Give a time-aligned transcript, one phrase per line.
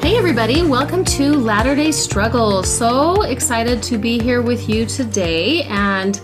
[0.00, 2.68] Hey, everybody, welcome to Latter day Struggles.
[2.68, 6.16] So excited to be here with you today and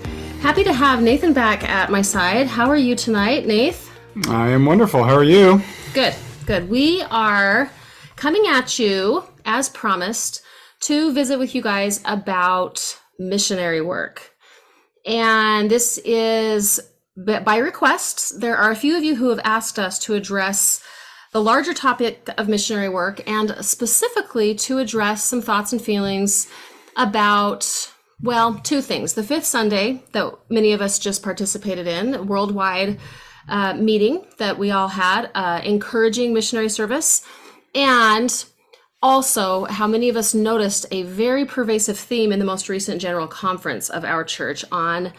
[0.42, 2.46] happy to have Nathan back at my side.
[2.46, 3.90] How are you tonight, Nath?
[4.28, 5.02] I am wonderful.
[5.04, 5.62] How are you?
[5.94, 6.14] Good,
[6.46, 6.68] good.
[6.68, 7.70] We are
[8.16, 10.42] coming at you, as promised,
[10.80, 14.34] to visit with you guys about missionary work.
[15.06, 16.80] And this is
[17.16, 18.40] by request.
[18.40, 20.82] There are a few of you who have asked us to address
[21.32, 26.48] the larger topic of missionary work and specifically to address some thoughts and feelings
[26.96, 32.98] about well two things the fifth sunday that many of us just participated in worldwide
[33.48, 37.24] uh, meeting that we all had uh, encouraging missionary service
[37.74, 38.44] and
[39.02, 43.26] also how many of us noticed a very pervasive theme in the most recent general
[43.26, 45.12] conference of our church on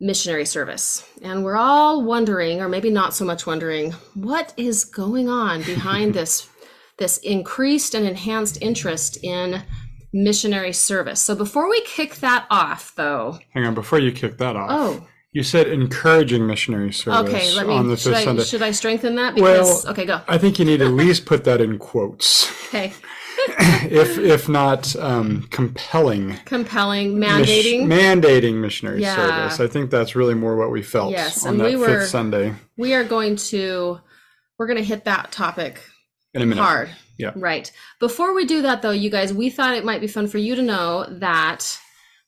[0.00, 1.08] missionary service.
[1.22, 6.14] And we're all wondering, or maybe not so much wondering, what is going on behind
[6.14, 6.48] this
[6.96, 9.64] this increased and enhanced interest in
[10.12, 11.20] missionary service.
[11.20, 13.38] So before we kick that off though.
[13.50, 14.68] Hang on, before you kick that off.
[14.70, 15.08] Oh.
[15.34, 18.44] You said encouraging missionary service okay, let me, on the should fifth I, Sunday.
[18.44, 19.34] should I strengthen that?
[19.34, 20.20] Because, well, okay, go.
[20.28, 22.92] I think you need to at least put that in quotes, Okay.
[23.48, 26.36] if if not um, compelling.
[26.44, 27.86] Compelling, mandating.
[27.86, 29.16] mandating missionary Yeah.
[29.16, 29.58] service.
[29.58, 32.08] I think that's really more what we felt Yes, on and that we were- fifth
[32.10, 32.54] Sunday.
[32.76, 33.98] we are going to
[34.56, 35.80] we're going to hit that topic
[36.32, 36.62] In a minute.
[36.62, 36.90] hard.
[37.18, 37.32] Yeah.
[37.34, 37.70] Right.
[37.98, 40.54] Before we do that, though, you guys, we thought it might be fun for you
[40.54, 41.76] to know that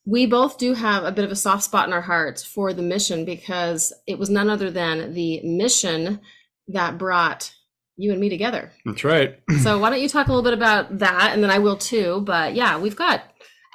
[0.06, 2.82] we both do have a bit of a soft spot in our hearts for the
[2.82, 6.20] mission because it was none other than the mission
[6.68, 7.52] that brought
[7.96, 8.70] you and me together.
[8.84, 9.38] That's right.
[9.62, 11.30] So, why don't you talk a little bit about that?
[11.32, 12.22] And then I will too.
[12.24, 13.22] But yeah, we've got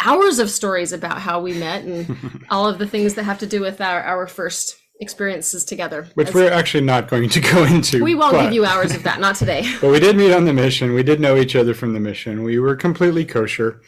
[0.03, 3.47] hours of stories about how we met and all of the things that have to
[3.47, 6.07] do with our, our first experiences together.
[6.13, 8.03] Which As- we're actually not going to go into.
[8.03, 9.63] we won't but- give you hours of that, not today.
[9.81, 10.94] But we did meet on the mission.
[10.94, 12.44] We did know each other from the mission.
[12.44, 13.81] We were completely kosher.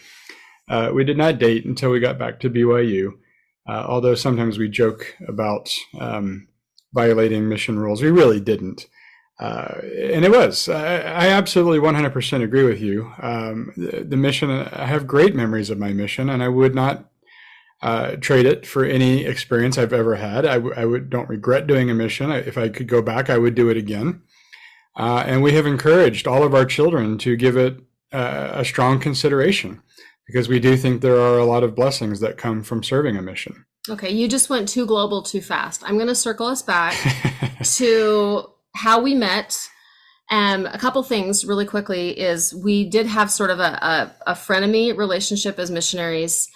[0.69, 3.13] Uh, we did not date until we got back to BYU,
[3.68, 6.47] uh, although sometimes we joke about um,
[6.94, 8.01] violating mission rules.
[8.01, 8.88] We really didn't.
[9.40, 10.69] Uh, and it was.
[10.69, 13.12] I, I absolutely 100% agree with you.
[13.22, 17.09] Um, the, the mission, I have great memories of my mission, and I would not
[17.81, 20.45] uh, trade it for any experience I've ever had.
[20.45, 22.31] I, w- I would don't regret doing a mission.
[22.31, 24.22] I, if I could go back, I would do it again.
[24.95, 27.80] Uh, and we have encouraged all of our children to give it
[28.12, 29.81] a strong consideration
[30.28, 33.22] because we do think there are a lot of blessings that come from serving a
[33.22, 33.66] mission.
[33.89, 35.84] Okay, you just went too global too fast.
[35.85, 36.95] I'm going to circle us back
[37.75, 38.45] to
[38.75, 39.67] how we met.
[40.31, 43.78] Um, a couple things really quickly is we did have sort of a,
[44.25, 46.50] a, a frenemy relationship as missionaries.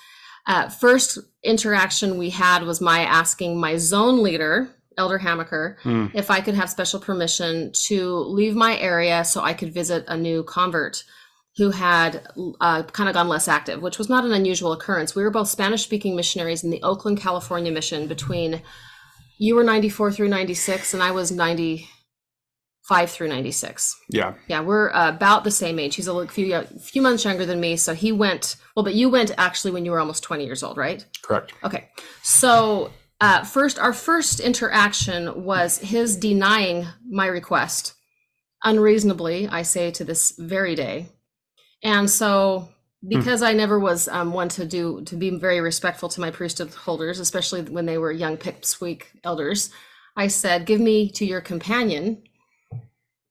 [0.48, 6.08] Uh, first interaction we had was my asking my zone leader, Elder Hamaker, Hmm.
[6.14, 10.16] if I could have special permission to leave my area so I could visit a
[10.18, 11.04] new convert
[11.58, 12.28] who had
[12.62, 15.16] uh, kind of gone less active, which was not an unusual occurrence.
[15.16, 18.62] We were both Spanish speaking missionaries in the Oakland, California mission between
[19.40, 23.96] you were 94 through 96 and I was 95 through 96.
[24.10, 24.36] yeah.
[24.48, 25.96] Yeah, we're uh, about the same age.
[25.96, 28.84] He's a few few months younger than me, so he went well.
[28.84, 31.06] But you went actually when you were almost 20 years old, right?
[31.24, 31.54] Correct.
[31.64, 31.90] Okay.
[32.22, 37.96] So, uh, first, our first interaction was his denying my request
[38.64, 41.10] unreasonably, I say to this very day.
[41.84, 42.70] And so,
[43.08, 46.74] because I never was um, one to do to be very respectful to my priesthood
[46.74, 49.70] holders, especially when they were young pipsqueak elders,
[50.16, 52.24] I said, "Give me to your companion."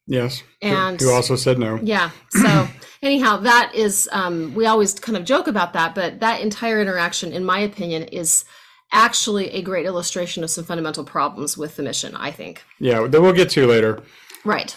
[0.06, 0.42] Yes.
[0.62, 1.80] And- you also said no.
[1.82, 2.10] Yeah.
[2.30, 2.68] So
[3.02, 7.32] anyhow, that is um, we always kind of joke about that, but that entire interaction,
[7.32, 8.44] in my opinion, is
[8.92, 12.14] actually a great illustration of some fundamental problems with the mission.
[12.14, 12.62] I think.
[12.78, 14.00] Yeah, that we'll get to later,
[14.44, 14.76] Right.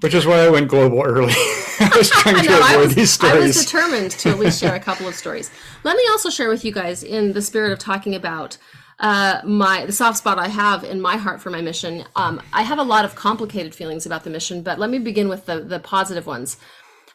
[0.00, 1.32] Which is why I went global early.
[1.80, 3.34] I was trying to No, avoid was, these stories.
[3.34, 5.50] I was determined to at least share a couple of stories.
[5.82, 8.58] Let me also share with you guys, in the spirit of talking about
[9.00, 12.04] uh, my the soft spot I have in my heart for my mission.
[12.14, 15.28] Um, I have a lot of complicated feelings about the mission, but let me begin
[15.28, 16.56] with the the positive ones.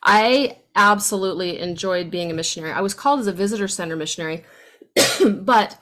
[0.03, 2.71] I absolutely enjoyed being a missionary.
[2.73, 4.43] I was called as a visitor center missionary,
[5.25, 5.77] but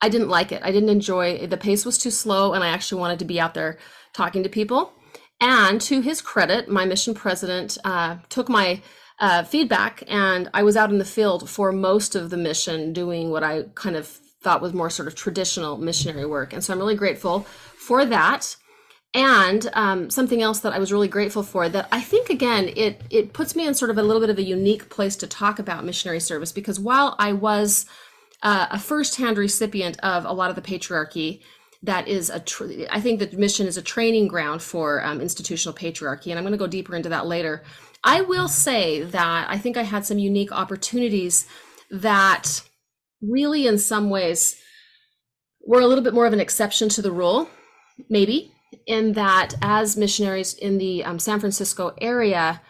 [0.00, 0.62] I didn't like it.
[0.64, 3.54] I didn't enjoy the pace was too slow, and I actually wanted to be out
[3.54, 3.78] there
[4.12, 4.92] talking to people.
[5.42, 8.80] And to his credit, my mission president uh, took my
[9.18, 13.30] uh, feedback, and I was out in the field for most of the mission doing
[13.30, 16.52] what I kind of thought was more sort of traditional missionary work.
[16.52, 18.56] And so I'm really grateful for that.
[19.14, 23.02] And um, something else that I was really grateful for that I think again it
[23.10, 25.58] it puts me in sort of a little bit of a unique place to talk
[25.58, 27.84] about missionary service because while I was
[28.42, 31.42] uh, a firsthand recipient of a lot of the patriarchy
[31.82, 35.74] that is a tr- i think the mission is a training ground for um, institutional
[35.74, 37.62] patriarchy and i'm going to go deeper into that later.
[38.04, 41.46] I will say that i think i had some unique opportunities
[41.90, 42.62] that
[43.20, 44.56] really in some ways
[45.64, 47.48] were a little bit more of an exception to the rule
[48.08, 48.52] maybe
[48.86, 52.60] in that as missionaries in the um, san francisco area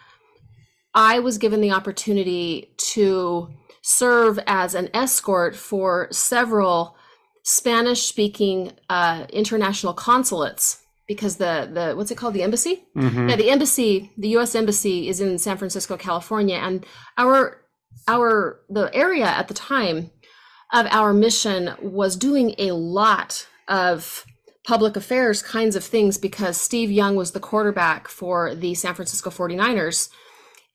[0.93, 3.49] i was given the opportunity to
[3.81, 6.95] serve as an escort for several
[7.43, 13.29] Spanish speaking uh, international consulates because the the what's it called the embassy Mhm.
[13.29, 14.55] yeah the embassy the U.S.
[14.55, 16.85] embassy is in San Francisco California and
[17.17, 17.61] our
[18.07, 20.09] our the area at the time
[20.71, 24.25] of our mission was doing a lot of
[24.65, 29.29] public affairs kinds of things because Steve Young was the quarterback for the San Francisco
[29.29, 30.09] 49ers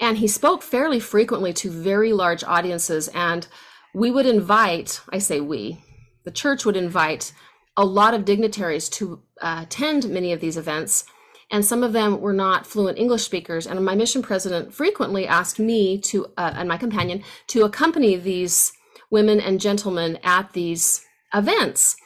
[0.00, 3.46] and he spoke fairly frequently to very large audiences and
[3.94, 5.82] we would invite i say we
[6.28, 7.32] the church would invite
[7.74, 11.04] a lot of dignitaries to uh, attend many of these events
[11.50, 15.58] and some of them were not fluent english speakers and my mission president frequently asked
[15.58, 18.72] me to uh, and my companion to accompany these
[19.10, 21.02] women and gentlemen at these
[21.32, 21.96] events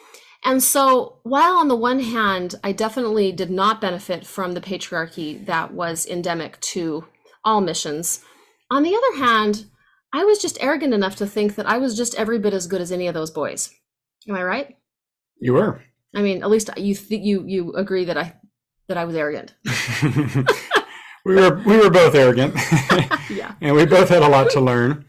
[0.45, 5.45] and so while on the one hand i definitely did not benefit from the patriarchy
[5.47, 7.05] that was endemic to
[7.45, 8.25] all missions.
[8.71, 9.67] On the other hand,
[10.13, 12.81] I was just arrogant enough to think that I was just every bit as good
[12.81, 13.75] as any of those boys.
[14.29, 14.77] Am I right?
[15.41, 15.83] You were.
[16.15, 18.35] I mean, at least you th- you you agree that I
[18.89, 19.55] that I was arrogant.
[21.25, 22.55] we were we were both arrogant,
[23.31, 23.55] yeah.
[23.61, 25.05] and we both had a lot to learn.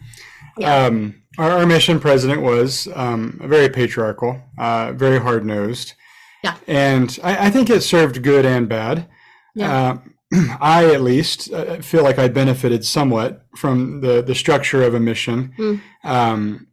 [0.58, 0.86] Yeah.
[0.86, 5.94] Um, our, our mission president was um, very patriarchal, uh, very hard nosed.
[6.44, 6.58] Yeah.
[6.68, 9.08] And I, I think it served good and bad.
[9.56, 10.00] Yeah.
[10.32, 14.94] Uh, I, at least, uh, feel like I benefited somewhat from the, the structure of
[14.94, 15.54] a mission.
[15.58, 15.82] Mm.
[16.04, 16.68] Um,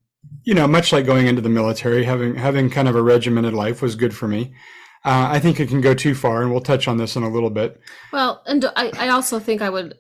[0.45, 3.83] you know, much like going into the military, having having kind of a regimented life
[3.83, 4.55] was good for me.
[5.05, 7.31] Uh, I think it can go too far, and we'll touch on this in a
[7.31, 7.81] little bit.
[8.13, 9.95] Well, and I, I also think I would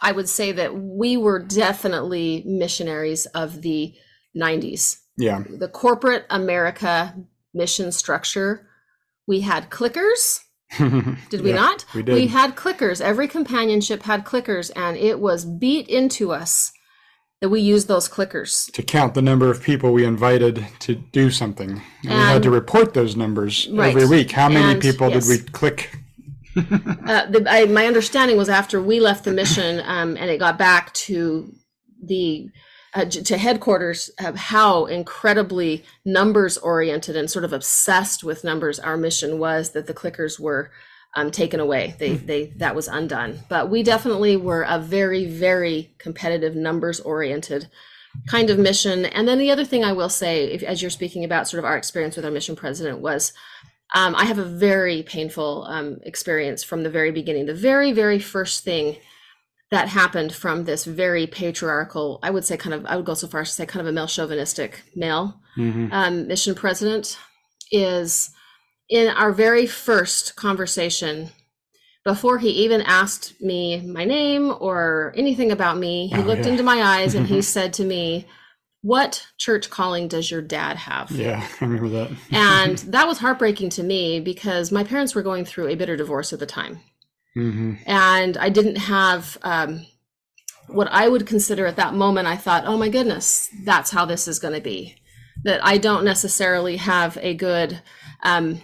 [0.00, 3.94] I would say that we were definitely missionaries of the
[4.36, 4.96] 90s.
[5.16, 5.42] Yeah.
[5.48, 7.14] The corporate America
[7.52, 8.68] mission structure.
[9.26, 10.40] We had clickers.
[10.78, 11.84] Did we Yeah, not?
[11.94, 12.14] we did.
[12.14, 13.00] We had clickers.
[13.00, 16.72] Every companionship had clickers, and it was beat into us
[17.40, 18.70] that we used those clickers.
[18.72, 21.70] to count the number of people we invited to do something.
[21.70, 23.94] And we had to report those numbers Right.
[23.94, 24.32] every week.
[24.32, 25.26] How many And, people yes.
[25.26, 25.90] did we click?
[26.58, 30.58] Uh, the, I, my understanding was after we left the mission um, and it got
[30.58, 31.54] back to
[32.02, 32.48] the
[32.94, 38.80] uh, j- to headquarters of how incredibly numbers oriented and sort of obsessed with numbers
[38.80, 40.72] our mission was that the clickers were
[41.16, 45.94] um, taken away they they that was undone but we definitely were a very very
[45.98, 47.68] competitive numbers oriented
[48.26, 51.24] kind of mission and then the other thing i will say if, as you're speaking
[51.24, 53.32] about sort of our experience with our mission president was
[53.94, 57.46] um, I have a very painful um, experience from the very beginning.
[57.46, 58.96] The very, very first thing
[59.70, 63.26] that happened from this very patriarchal, I would say, kind of, I would go so
[63.28, 65.88] far as to say, kind of a male chauvinistic male Mhm.
[65.90, 67.16] um, mission president
[67.72, 68.28] is
[68.88, 71.30] in our very first conversation.
[72.04, 76.52] Before he even asked me my name or anything about me, he Oh, looked yeah.
[76.52, 78.26] into my eyes and he said to me,
[78.82, 81.10] What church calling does your dad have?
[81.10, 82.16] Yeah, I remember that.
[82.32, 86.32] and that was heartbreaking to me because my parents were going through a bitter divorce
[86.32, 86.80] at the time
[87.34, 89.84] hmm and i didn't have um,
[90.68, 94.26] what i would consider at that moment i thought oh my goodness that's how this
[94.26, 94.96] is going to be
[95.44, 97.80] that i don't necessarily have a good
[98.22, 98.60] um,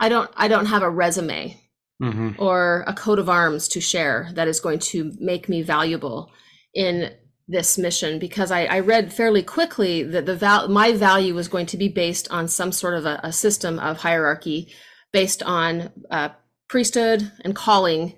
[0.00, 1.56] i don't i don't have a resume
[2.00, 6.30] hmm or a coat of arms to share that is going to make me valuable
[6.74, 7.12] in
[7.50, 11.66] this mission because I, I read fairly quickly that the val- my value was going
[11.66, 14.72] to be based on some sort of a, a system of hierarchy
[15.12, 16.28] based on uh,
[16.68, 18.14] priesthood and calling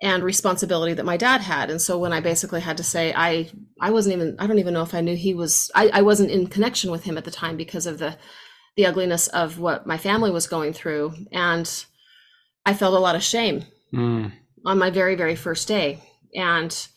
[0.00, 1.70] and responsibility that my dad had.
[1.70, 4.74] And so when i basically had to say i i wasn't even i don't even
[4.74, 7.32] know if i knew he was i, I wasn't in connection with him at the
[7.32, 8.16] time because of the
[8.78, 11.84] the ugliness of what my family was going through and
[12.64, 14.32] i felt a lot of shame Mm.
[14.66, 15.98] on my very very first day
[16.34, 16.88] and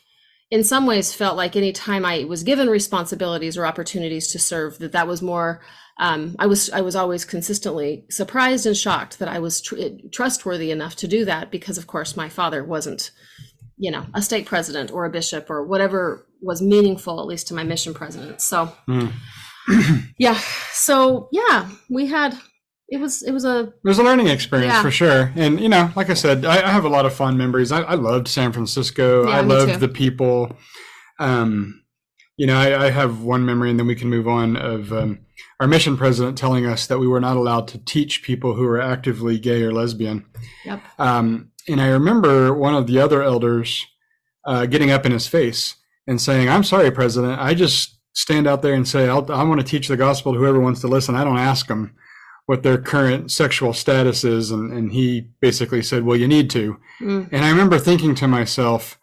[0.52, 4.78] in some ways felt like any time i was given responsibilities or opportunities to serve
[4.80, 5.62] that that was more
[6.00, 9.78] um, i was i was always consistently surprised and shocked that i was tr-
[10.12, 13.12] trustworthy enough to do that because of course my father wasn't
[13.78, 17.54] you know a stake president or a bishop or whatever was meaningful at least to
[17.54, 19.14] my mission president so Mm.
[20.18, 20.40] Yeah
[20.72, 22.38] so yeah we had
[22.92, 24.82] it was it was a It was a learning experience Yeah.
[24.82, 25.32] for sure.
[25.36, 27.72] And, you know, like I said, I, I have a lot of fond memories.
[27.72, 29.30] I, I loved San Francisco.
[29.30, 29.80] Yeah, I loved too.
[29.80, 30.52] the people.
[31.18, 31.84] Um,
[32.36, 35.20] you know, I, I, have one memory, and then we can move on of um,
[35.60, 38.82] our mission president telling us that we were not allowed to teach people who were
[38.82, 40.26] actively gay or lesbian.
[40.66, 40.82] Yep.
[40.98, 43.86] Um, and I remember one of the other elders
[44.46, 45.76] uh, getting up in his face
[46.08, 47.40] and saying, "I'm sorry, President.
[47.40, 50.60] I just stand out there and say i want to teach the gospel to whoever
[50.60, 51.16] wants to listen.
[51.16, 51.96] I don't ask them."
[52.46, 56.78] what their current sexual status is and, and he basically said well you need to
[57.00, 57.28] mm.
[57.32, 59.00] and i remember thinking to myself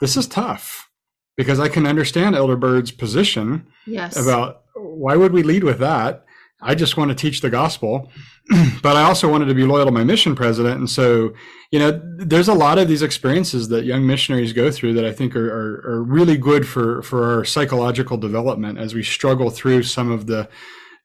[0.00, 0.88] this is tough
[1.36, 4.16] because i can understand elder bird's position yes.
[4.16, 6.25] about why would we lead with that
[6.60, 8.10] i just want to teach the gospel
[8.82, 11.32] but i also wanted to be loyal to my mission president and so
[11.70, 15.12] you know there's a lot of these experiences that young missionaries go through that i
[15.12, 19.82] think are, are, are really good for for our psychological development as we struggle through
[19.82, 20.48] some of the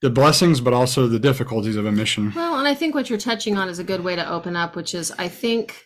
[0.01, 2.33] the blessings, but also the difficulties of a mission.
[2.35, 4.75] Well, and I think what you're touching on is a good way to open up,
[4.75, 5.85] which is I think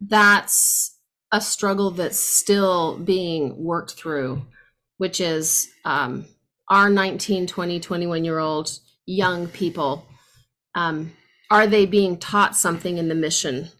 [0.00, 0.96] that's
[1.32, 4.46] a struggle that's still being worked through,
[4.96, 6.24] which is um,
[6.68, 10.06] our 19, 20, 21 year old young people.
[10.74, 11.12] Um,
[11.50, 13.70] are they being taught something in the mission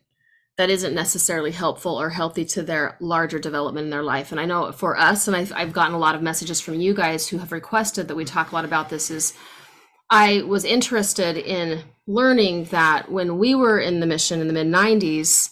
[0.56, 4.32] that isn't necessarily helpful or healthy to their larger development in their life.
[4.32, 6.94] And I know for us, and I've, I've gotten a lot of messages from you
[6.94, 9.34] guys who have requested that we talk a lot about this, is
[10.10, 14.66] I was interested in learning that when we were in the mission in the mid
[14.66, 15.50] 90s,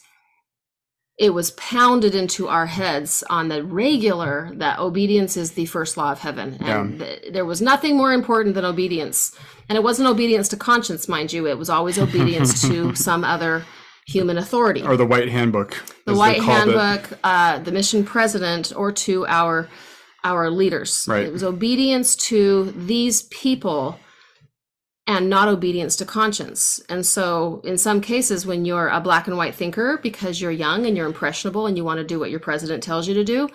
[1.19, 6.13] it was pounded into our heads on the regular that obedience is the first law
[6.13, 6.59] of heaven.
[6.61, 7.07] And yeah.
[7.07, 9.35] th- there was nothing more important than obedience.
[9.69, 13.65] And it wasn't obedience to conscience, mind you, it was always obedience to some other
[14.07, 14.83] human authority.
[14.83, 15.83] Or the White Handbook.
[16.05, 19.69] The White Handbook, uh, the mission president, or to our
[20.23, 21.07] our leaders.
[21.09, 21.25] Right.
[21.25, 23.99] It was obedience to these people
[25.07, 26.81] and not obedience to conscience.
[26.89, 30.87] And so, in some cases, when you're a black and white thinker because you're young
[30.87, 33.49] and you're impressionable and you want to do what your president tells you to do,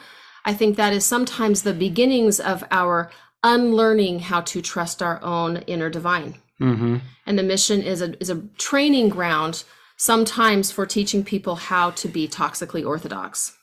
[0.45, 3.11] I think that is sometimes the beginnings of our
[3.43, 6.35] unlearning how to trust our own inner divine.
[6.59, 6.97] Mm-hmm.
[7.25, 9.63] And the mission is a is a training ground
[9.97, 13.57] sometimes for teaching people how to be toxically orthodox.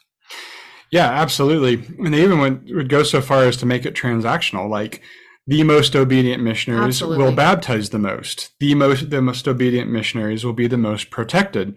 [0.91, 1.85] Yeah, absolutely.
[1.99, 4.71] And they even went, would go so far as to make it transactional.
[4.71, 5.03] Like
[5.49, 7.25] the most obedient missionaries Absolutely.
[7.25, 8.53] will baptize the most.
[8.61, 11.75] The most the most obedient missionaries will be the most protected.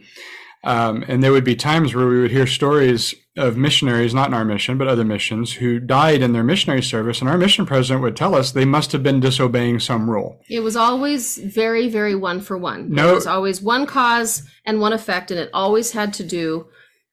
[0.64, 4.34] Um, and there would be times where we would hear stories of missionaries, not in
[4.34, 8.04] our mission, but other missions, who died in their missionary service, and our mission president
[8.04, 10.40] would tell us they must have been disobeying some rule.
[10.50, 12.92] It was always very, very one for one.
[12.92, 16.68] No, it was always one cause and one effect, and it always had to do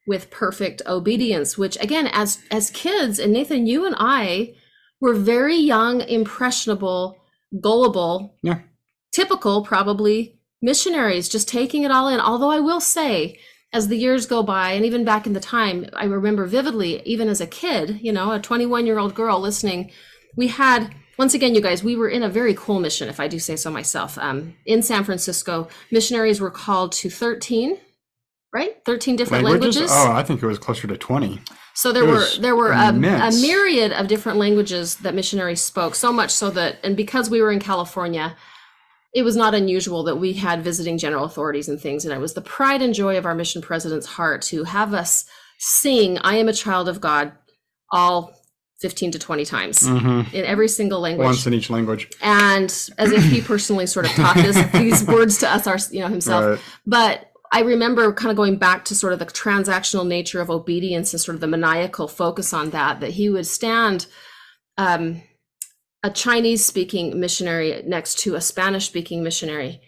[0.08, 1.56] with perfect obedience.
[1.56, 4.54] Which, again, as as kids, and Nathan, you and I
[5.00, 7.18] were very young, impressionable,
[7.60, 8.60] gullible, yeah.
[9.12, 12.20] typical probably missionaries, just taking it all in.
[12.20, 13.38] Although I will say,
[13.72, 17.28] as the years go by, and even back in the time, I remember vividly, even
[17.28, 19.90] as a kid, you know, a 21 year old girl listening,
[20.36, 23.26] we had once again, you guys, we were in a very cool mission, if I
[23.26, 24.16] do say so myself.
[24.18, 27.76] Um, in San Francisco, missionaries were called to 13,
[28.54, 28.76] right?
[28.86, 29.76] 13 different languages.
[29.76, 29.96] languages.
[29.96, 31.40] Oh, I think it was closer to 20.
[31.78, 35.94] So there were there were a, a, myriad of different languages that missionaries spoke.
[35.94, 38.36] So much so that, and because we were in California,
[39.14, 42.04] it was not unusual that we had visiting general authorities and things.
[42.04, 45.24] And it was the pride and joy of our mission president's heart to have us
[45.60, 47.30] sing "I am a child of God"
[47.92, 48.34] all
[48.80, 50.34] 15 to 20 times mm-hmm.
[50.34, 54.12] in every single language once in each language and as if he personally sort of
[54.12, 56.60] taught this these words to us our you know himself right.
[56.86, 61.12] but I remember kind of going back to sort of the transactional nature of obedience
[61.12, 64.06] and sort of the maniacal focus on that, that he would stand
[64.76, 65.22] um,
[66.02, 69.80] a Chinese speaking missionary next to a Spanish speaking missionary,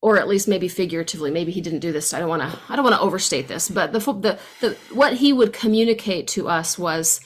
[0.00, 1.30] or at least maybe figuratively.
[1.30, 2.12] Maybe he didn't do this.
[2.12, 2.58] I don't want to.
[2.68, 6.48] I don't want to overstate this, but the, the the what he would communicate to
[6.48, 7.20] us was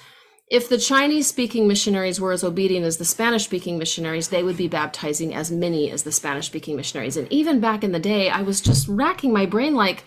[0.49, 4.57] if the Chinese speaking missionaries were as obedient as the Spanish speaking missionaries, they would
[4.57, 7.17] be baptizing as many as the Spanish speaking missionaries.
[7.17, 10.05] And even back in the day, I was just racking my brain like,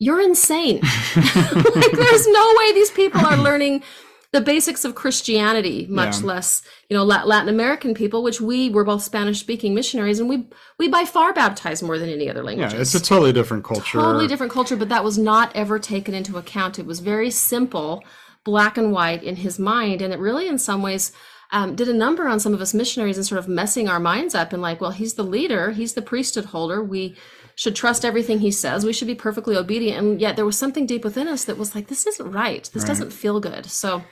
[0.00, 0.80] you're insane.
[1.16, 3.84] like, there's no way these people are learning
[4.32, 6.26] the basics of Christianity, much yeah.
[6.26, 10.48] less, you know, Latin American people, which we were both Spanish speaking missionaries, and we
[10.76, 12.72] we by far baptize more than any other language.
[12.72, 14.00] Yeah, it's a totally different culture.
[14.00, 16.80] Totally different culture, but that was not ever taken into account.
[16.80, 18.02] It was very simple
[18.44, 20.02] black and white in his mind.
[20.02, 21.12] And it really, in some ways,
[21.50, 24.34] um, did a number on some of us missionaries and sort of messing our minds
[24.34, 26.82] up and like, well, he's the leader, he's the priesthood holder.
[26.82, 27.16] We
[27.56, 28.84] should trust everything he says.
[28.84, 29.98] We should be perfectly obedient.
[29.98, 32.68] And yet there was something deep within us that was like, this isn't right.
[32.72, 32.88] This right.
[32.88, 33.66] doesn't feel good.
[33.66, 34.02] So,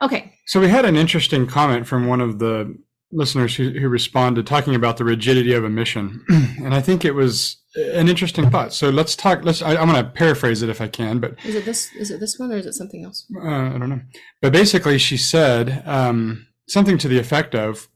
[0.00, 0.32] okay.
[0.46, 2.74] So we had an interesting comment from one of the
[3.12, 6.24] listeners who, who responded talking about the rigidity of a mission.
[6.28, 8.72] and I think it was an interesting thought.
[8.72, 9.44] So let's talk.
[9.44, 9.62] Let's.
[9.62, 11.92] I, I'm going to paraphrase it if I can, but Is it this?
[11.94, 13.26] Is it this one or is it something else?
[13.36, 14.00] uh, I don't know.
[14.40, 17.88] But basically, she said um, something to the effect of,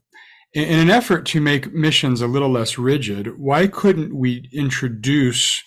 [0.53, 5.63] in, in an effort to make missions a little less rigid, why couldn't we introduce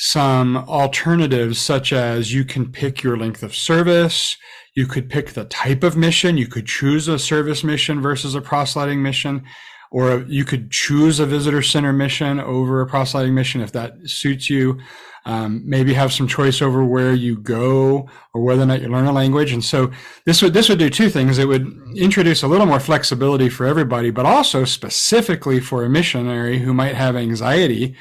[0.00, 4.36] some alternatives, such as you can pick your length of service,
[4.76, 8.40] you could pick the type of mission, you could choose a service mission versus a
[8.40, 9.44] proselyting mission,
[9.90, 14.50] or you could choose a visitor center mission over a proselyting mission if that suits
[14.50, 14.78] you.
[15.24, 19.04] Um, maybe have some choice over where you go or whether or not you learn
[19.04, 19.52] a language.
[19.52, 19.90] And so
[20.24, 21.36] this would this would do two things.
[21.36, 26.60] It would introduce a little more flexibility for everybody, but also specifically for a missionary
[26.60, 27.94] who might have anxiety,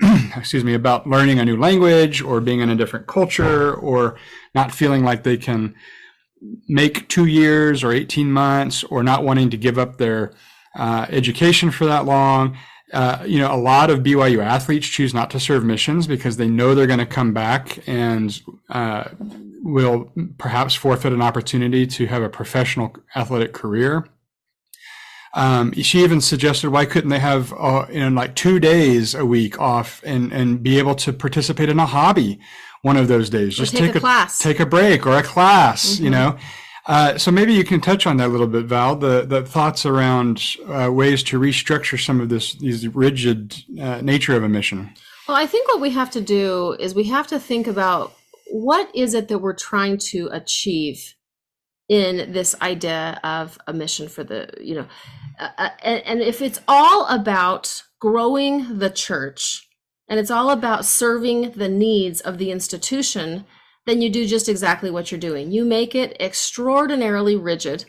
[0.36, 4.16] excuse me, about learning a new language or being in a different culture or
[4.54, 5.74] not feeling like they can
[6.68, 10.32] make two years or 18 months or not wanting to give up their
[10.78, 12.56] uh, education for that long.
[12.92, 16.48] Uh, you know, a lot of BYU athletes choose not to serve missions because they
[16.48, 19.04] know they're going to come back and uh,
[19.62, 24.06] will perhaps forfeit an opportunity to have a professional athletic career.
[25.34, 29.26] Um, she even suggested why couldn't they have uh, you know like two days a
[29.26, 32.40] week off and and be able to participate in a hobby
[32.80, 34.38] one of those days Or take a class.
[34.38, 36.12] take a break or a class you Mhm.
[36.12, 36.36] know
[36.88, 39.86] uh, so maybe you can touch on that a little bit val the the thoughts
[39.86, 44.90] around uh, ways to restructure some of this these rigid uh, nature of a mission
[45.28, 48.14] Well, I think what we have to do is we have to think about
[48.50, 51.14] what is it that we're trying to achieve
[51.88, 54.86] in this idea of a mission for the, you know,
[55.38, 59.68] uh, uh, and, and if it's all about growing the church
[60.08, 63.44] and it's all about serving the needs of the institution,
[63.88, 65.50] then you do just exactly what you're doing.
[65.50, 67.84] You make it extraordinarily rigid.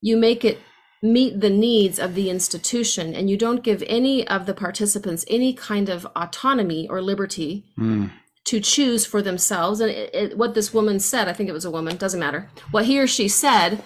[0.00, 0.58] You make it
[1.02, 5.52] meet the needs of the institution and you don't give any of the participants any
[5.54, 8.10] kind of autonomy or liberty Mm.
[8.46, 11.64] to choose for themselves and it, it, what this woman said i think it was
[11.64, 13.80] a woman doesn't matter what he or she said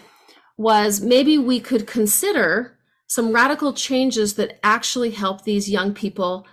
[0.57, 6.47] was maybe we could consider some radical changes that actually help these young people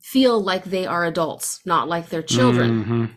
[0.00, 3.10] feel like they are adults not like they're children Mhm.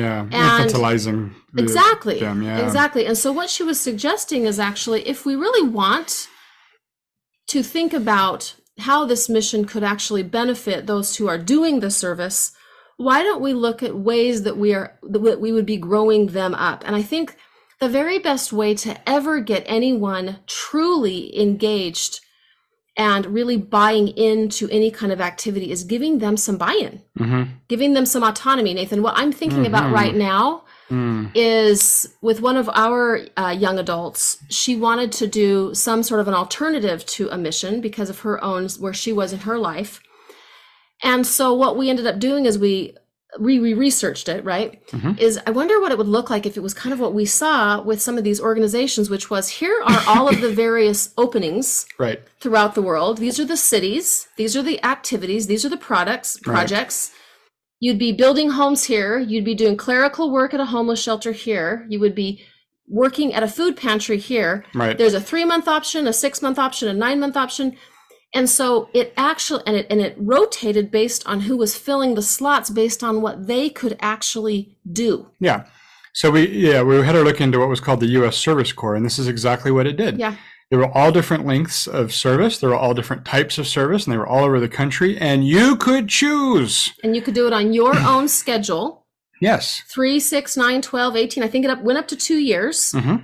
[0.00, 1.20] Yeah And- infantilizing
[1.56, 2.18] Exactly.
[2.18, 2.64] them, yeah.
[2.66, 3.06] Exactly.
[3.06, 6.26] And so what she was suggesting is actually if we really want
[7.48, 12.52] to think about how this mission could actually benefit those who are doing the service,
[12.96, 16.54] why don't we look at ways that we are that we would be growing them
[16.54, 16.82] up?
[16.86, 17.36] And I think
[17.80, 22.20] the very best way to ever get anyone truly engaged
[22.96, 27.48] and really buying into any kind of activity is giving them some buy-in, Mhm.
[27.68, 28.72] giving them some autonomy.
[28.74, 29.92] Nathan, what I'm thinking about Mhm.
[29.92, 31.30] right now Mm.
[31.34, 36.28] is with one of our uh, young adults she wanted to do some sort of
[36.28, 40.00] an alternative to a mission because of her own where she was in her life
[41.02, 42.94] and so what we ended up doing is we
[43.40, 45.18] we, we researched it right Mhm.
[45.18, 47.24] is i wonder what it would look like if it was kind of what we
[47.24, 51.86] saw with some of these organizations which was here are all of the various openings
[51.98, 53.18] right throughout the world.
[53.18, 56.52] These are the cities, these are the activities, these are the products, Right.
[56.54, 57.10] projects.
[57.80, 61.86] You'd be building homes here, you'd be doing clerical work at a homeless shelter here,
[61.88, 62.42] you would be
[62.86, 64.64] working at a food pantry here.
[64.74, 67.76] right There's a 3-month option, a 6-month option, a 9-month option.
[68.34, 72.22] And so it actually and it and it rotated based on who was filling the
[72.22, 75.30] slots based on what they could actually do.
[75.38, 75.66] Yeah.
[76.12, 78.36] So we yeah we had to look into what was called the U.S.
[78.36, 80.18] Service Corps, and this is exactly what it did.
[80.18, 80.36] Yeah.
[80.70, 82.58] They were all different lengths of service.
[82.58, 85.16] There were all different types of service, and they were all over the country.
[85.18, 86.92] And you could choose.
[87.04, 89.06] And you could do it on your own schedule.
[89.40, 89.82] Yes.
[89.92, 91.44] 3, 6, 9, 12, 18.
[91.44, 92.92] I think it up, went up to 2 years.
[92.92, 93.16] hmm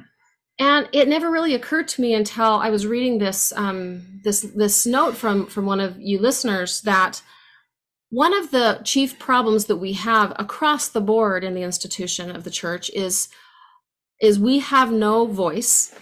[0.61, 4.87] And it never really occurred to me until I was reading this um, this this
[4.87, 7.23] note from from one of you listeners that
[8.11, 12.45] one of the chief problems that we have across the board in the institution of
[12.45, 13.29] the church is
[14.21, 15.95] is we have no voice,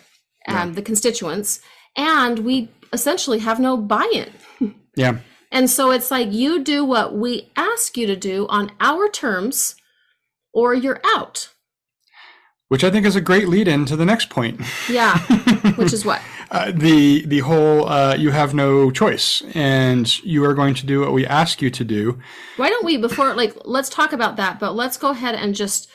[0.49, 0.75] um, Yeah.
[0.75, 1.61] the constituents,
[1.97, 4.33] and we essentially have no buy-in.
[4.97, 5.18] Yeah.
[5.53, 9.77] And so it's like you do what we ask you to do on our terms,
[10.53, 11.51] or you're out.
[12.69, 14.61] Which I think is a great lead in to the next point.
[14.91, 15.19] Yeah,
[15.77, 16.21] which is what.
[16.51, 21.01] Uh, the the whole uh, you have no choice, and you are going to do
[21.01, 22.19] what we ask you to do.
[22.59, 25.89] Why don't we before like let's talk about that, but let's go ahead and just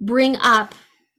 [0.00, 0.74] bring up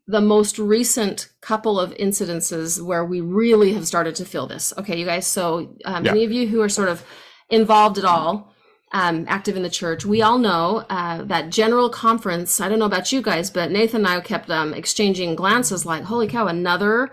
[0.08, 4.74] the most recent couple of incidences where we really have started to feel this.
[4.78, 5.28] Okay, you guys.
[5.28, 6.12] So um, Yeah.
[6.12, 7.06] any of you who are sort of
[7.50, 8.51] involved at all,
[8.94, 12.60] um, active in the church, we all know uh, that general conference.
[12.60, 16.04] I don't know about you guys, but Nathan and I kept um, exchanging glances, like,
[16.04, 16.48] "Holy cow!
[16.48, 17.12] Another,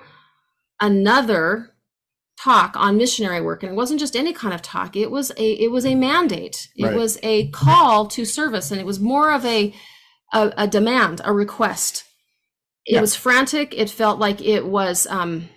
[0.80, 1.70] another."
[2.40, 5.52] talk on missionary work and it wasn't just any kind of talk it was a
[5.60, 6.94] it was a mandate it Right.
[6.94, 9.74] was a call to service and it was more of a
[10.32, 12.04] a, a demand a request
[12.86, 13.00] it Yeah.
[13.00, 15.48] was frantic it felt like it was um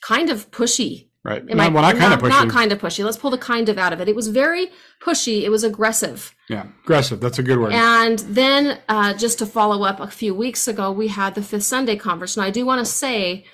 [0.00, 1.42] kind of pushy Right.
[1.50, 2.28] Am Not- I- well, not kind of pushy.
[2.30, 4.70] not kind of pushy let's pull the kind of out of it it was very
[5.02, 6.64] pushy it was aggressive yeah.
[6.84, 7.20] Aggressive.
[7.20, 7.72] That's a good word.
[7.74, 11.64] and then, uh, just to follow up, a few weeks ago, we had the Fifth
[11.64, 12.38] Sunday conference.
[12.38, 13.44] And I do want to say,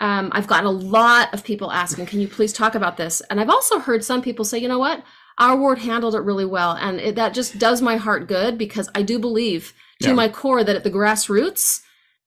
[0.00, 3.20] um, I've gotten a lot of people asking, can you please talk about this?
[3.28, 5.02] And I've also heard some people say, you know what?
[5.38, 6.72] Our ward handled it really well.
[6.72, 10.14] And it, that just does my heart good because I do believe to Yeah.
[10.14, 11.82] my core that at the grassroots,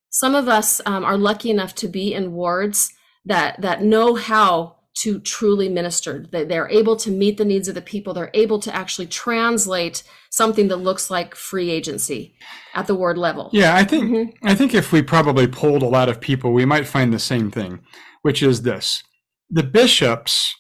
[0.10, 2.94] some of us um, are lucky enough to be in wards
[3.26, 6.26] that, that know how to truly minister.
[6.32, 8.14] They, they're able to meet the needs of the people.
[8.14, 12.36] They're able to actually translate something that looks like free agency
[12.76, 13.50] at the ward level.
[13.54, 14.34] Yeah, I think Mhm.
[14.44, 17.52] I think if we probably polled a lot of people, we might find the same
[17.52, 17.80] thing,
[18.22, 19.04] which is this:
[19.50, 20.56] the bishops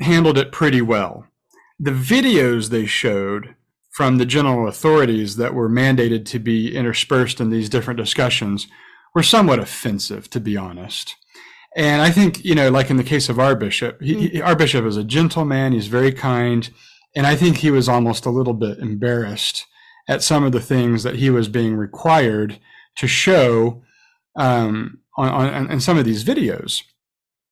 [0.00, 1.26] handled it pretty well.
[1.78, 3.54] The videos they showed
[3.92, 8.66] from the general authorities that were mandated to be interspersed in these different discussions
[9.14, 11.14] were somewhat offensive, to be honest.
[11.76, 14.54] And I think, you know, like in the case of our bishop, he, he- our
[14.56, 15.72] bishop is a gentleman.
[15.72, 16.70] He's very kind.
[17.16, 19.66] And I think he was almost a little bit embarrassed
[20.08, 22.58] at some of the things that he was being required
[22.96, 23.82] to show
[24.36, 26.82] um, on, on, on some of these videos.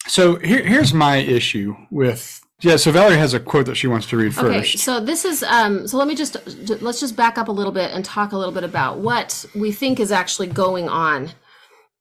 [0.07, 2.77] So here, here's my issue with yeah.
[2.77, 4.47] So Valerie has a quote that she wants to read first.
[4.47, 6.37] Okay, so this is um so let me just
[6.83, 9.71] let's just back up a little bit and talk a little bit about what we
[9.71, 11.31] think is actually going on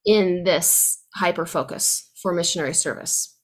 [0.06, 3.38] in this hyper focus for missionary service.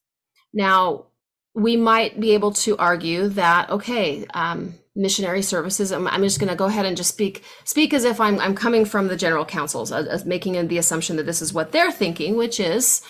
[0.52, 1.06] Now,
[1.54, 5.92] we might be able to argue that okay, um, missionary services.
[5.92, 8.54] I'm, I'm just going to go ahead and just speak speak as if I'm I'm
[8.54, 12.36] coming from the general councils, uh, making the assumption that this is what they're thinking,
[12.36, 13.02] which is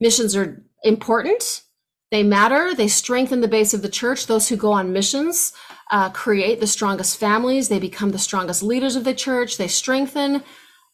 [0.00, 1.62] missions are important.
[2.10, 2.74] They matter.
[2.74, 4.26] They strengthen the base of the church.
[4.26, 5.52] Those who go on missions
[5.90, 7.68] uh, create the strongest families.
[7.68, 9.58] They become the strongest leaders of the church.
[9.58, 10.42] They strengthen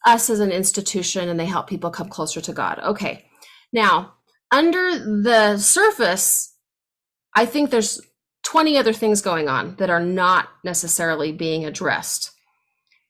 [0.05, 2.79] us as an institution and they help people come closer to God.
[2.79, 3.25] Okay.
[3.71, 4.13] Now,
[4.51, 6.55] under the surface,
[7.35, 8.01] I think there's
[8.43, 12.31] 20 other things going on that are not necessarily being addressed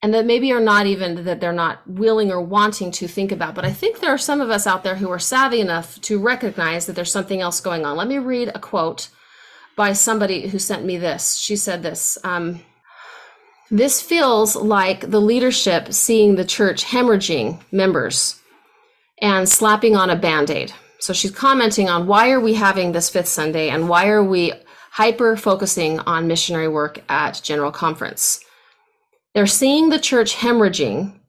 [0.02, 3.56] and that maybe are not even that they're not willing or wanting to think about.
[3.56, 6.20] But I think there are some of us out there who are savvy enough to
[6.20, 7.98] recognize that there's something else going on.
[7.98, 9.10] Let me read a quote
[9.76, 11.38] by somebody who sent me this.
[11.38, 12.18] She said this.
[12.24, 12.62] Um,
[13.72, 18.40] this feels like the leadership seeing the church hemorrhaging members
[19.26, 20.72] and slapping on a band-aid.
[21.00, 24.54] So she's commenting on why are we having this fifth Sunday and why are we
[24.92, 28.40] hyper focusing on missionary work at General Conference.
[29.34, 31.20] They're seeing the church hemorrhaging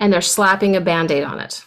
[0.00, 1.62] and they're slapping a band-aid on it.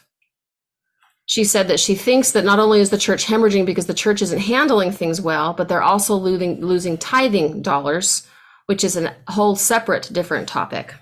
[1.27, 4.23] She said that she thinks that not only is the church hemorrhaging because the church
[4.23, 8.27] isn't handling things well, but they're also losing losing tithing dollars,
[8.65, 10.95] which is a whole separate different topic.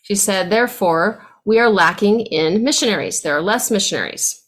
[0.00, 3.20] She said, therefore, we are lacking in missionaries.
[3.20, 4.42] There are less missionaries.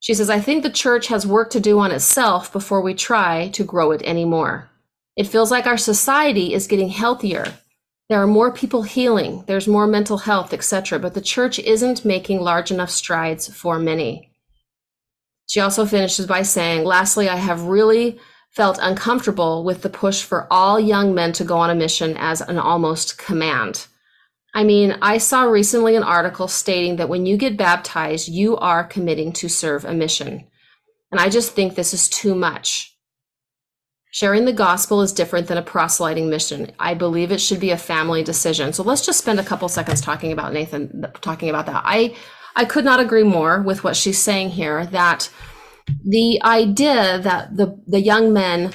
[0.00, 3.48] She says, I think the church has work to do on itself before we try
[3.48, 4.70] to grow it anymore.
[5.16, 7.54] It feels like our society is getting healthier.
[8.08, 12.40] There are more people healing, there's more mental health, etc., but the church isn't making
[12.40, 14.32] large enough strides for many.
[15.46, 18.18] She also finishes by saying, Lastly, I have really
[18.50, 22.40] felt uncomfortable with the push for all young men to go on a mission as
[22.40, 23.86] an almost command.
[24.54, 28.84] I mean, I saw recently an article stating that when you get baptized, you are
[28.84, 30.46] committing to serve a mission.
[31.10, 32.94] And I just think this is too much.
[34.10, 36.72] Sharing the gospel is different than a proselyting mission.
[36.78, 38.72] I believe it should be a family decision.
[38.72, 41.82] So let's just spend a couple seconds talking about Nathan, talking about that.
[41.84, 42.16] I,
[42.56, 45.30] I could not agree more with what she's saying here that
[46.04, 48.72] the idea that the, the young men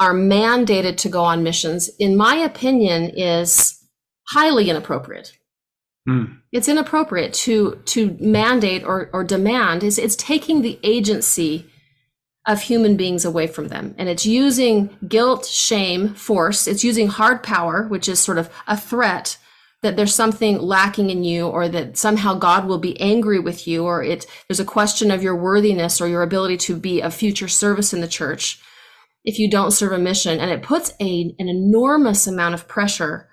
[0.00, 3.81] are mandated to go on missions, in my opinion, is
[4.28, 5.32] highly inappropriate.
[6.06, 6.24] Hmm.
[6.50, 11.70] It's inappropriate to to mandate or, or demand is it's taking the agency
[12.46, 13.94] of human beings away from them.
[13.98, 16.66] And it's using guilt, shame, force.
[16.66, 19.38] It's using hard power, which is sort of a threat
[19.82, 23.84] that there's something lacking in you or that somehow God will be angry with you
[23.84, 27.48] or it there's a question of your worthiness or your ability to be of future
[27.48, 28.60] service in the church
[29.24, 30.40] if you don't serve a mission.
[30.40, 33.28] And it puts a, an enormous amount of pressure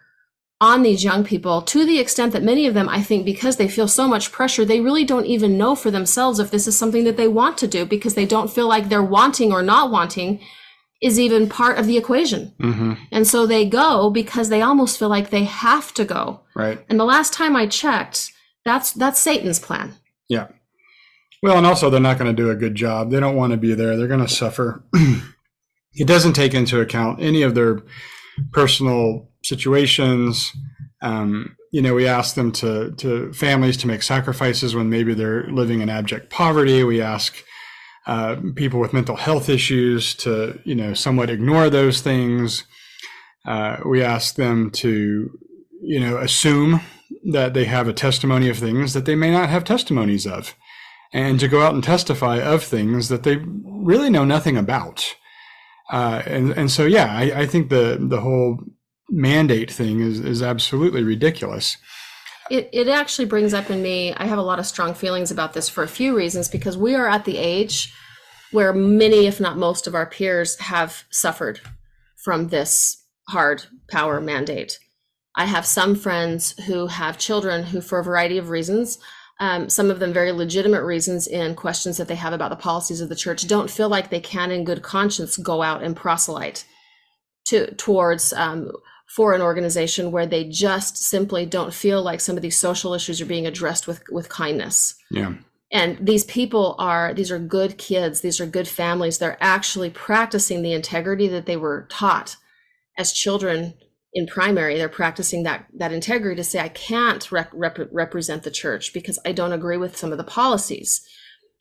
[0.61, 3.69] on these young people to the extent that many of them, I think, because they
[3.69, 7.05] feel so much pressure, they really don't even know for themselves if this is something
[7.05, 10.41] that they want to do because they don't feel like they're wanting or not wanting
[11.01, 12.53] is even part of the equation.
[12.59, 16.41] hmm And so they go because they almost feel like they have to go.
[16.55, 16.83] Right.
[16.89, 18.33] And the last time I checked,
[18.65, 19.93] that's that's Satan's plan.
[20.27, 20.47] Yeah.
[21.41, 23.11] Well, and also they're not going to do a good job.
[23.11, 23.95] They don't want to be there.
[23.95, 24.83] They're going to suffer.
[25.93, 27.81] it doesn't take into account any of their
[28.51, 30.51] personal situations.
[31.01, 35.47] Um, you know, we ask them to to families to make sacrifices when maybe they're
[35.47, 36.83] living in abject poverty.
[36.83, 37.35] We ask
[38.07, 42.63] uh, people with mental health issues to you know somewhat ignore those things.
[43.45, 45.29] Uh, we ask them to
[45.81, 46.81] you know assume
[47.31, 50.55] that they have a testimony of things that they may not have testimonies of,
[51.13, 55.15] and to go out and testify of things that they really know nothing about.
[55.91, 58.59] Uh, and and so yeah, I, I think the the whole
[59.09, 61.77] mandate thing is is absolutely ridiculous.
[62.49, 65.53] It, it actually brings up in me, I have a lot of strong feelings about
[65.53, 67.93] this for a few reasons because we are at the age
[68.51, 71.61] where many, if not most, of our peers have suffered
[72.23, 74.79] from this hard power mandate.
[75.35, 78.97] I have some friends who have children who, for a variety of reasons,
[79.39, 82.99] um, some of them very legitimate reasons in questions that they have about the policies
[82.99, 86.65] of the church, don't feel like they can, in good conscience, go out and proselyte
[87.45, 88.71] to towards um,
[89.09, 93.19] for an organization where they just simply don't feel like some of these social issues
[93.19, 94.95] are being addressed with with kindness.
[95.09, 95.33] Yeah.
[95.71, 99.17] And these people are these are good kids, these are good families.
[99.17, 102.37] They're actually practicing the integrity that they were taught
[102.97, 103.73] as children
[104.13, 104.77] in primary.
[104.77, 109.19] They're practicing that that integrity to say I can't rep- rep- represent the church because
[109.25, 111.01] I don't agree with some of the policies.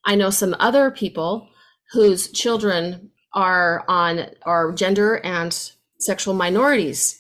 [0.05, 1.49] I know some other people
[1.93, 7.18] whose children are on are gender and sexual minorities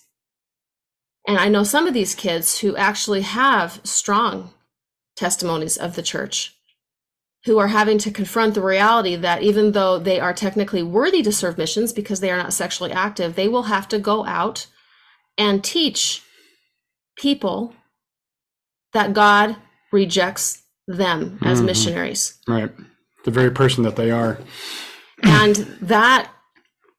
[1.28, 4.50] and I know some of these kids who actually have strong
[5.14, 6.54] testimonies of the church
[7.44, 11.30] who are having to confront the reality that even though they are technically worthy to
[11.30, 14.66] serve missions because they are not sexually active, they will have to go out
[15.36, 16.22] and teach
[17.18, 17.74] people
[18.94, 19.56] that God
[19.92, 21.66] rejects them as mm-hmm.
[21.66, 22.38] missionaries.
[22.48, 22.70] Right.
[23.26, 24.38] The very person that they are.
[25.22, 26.30] and that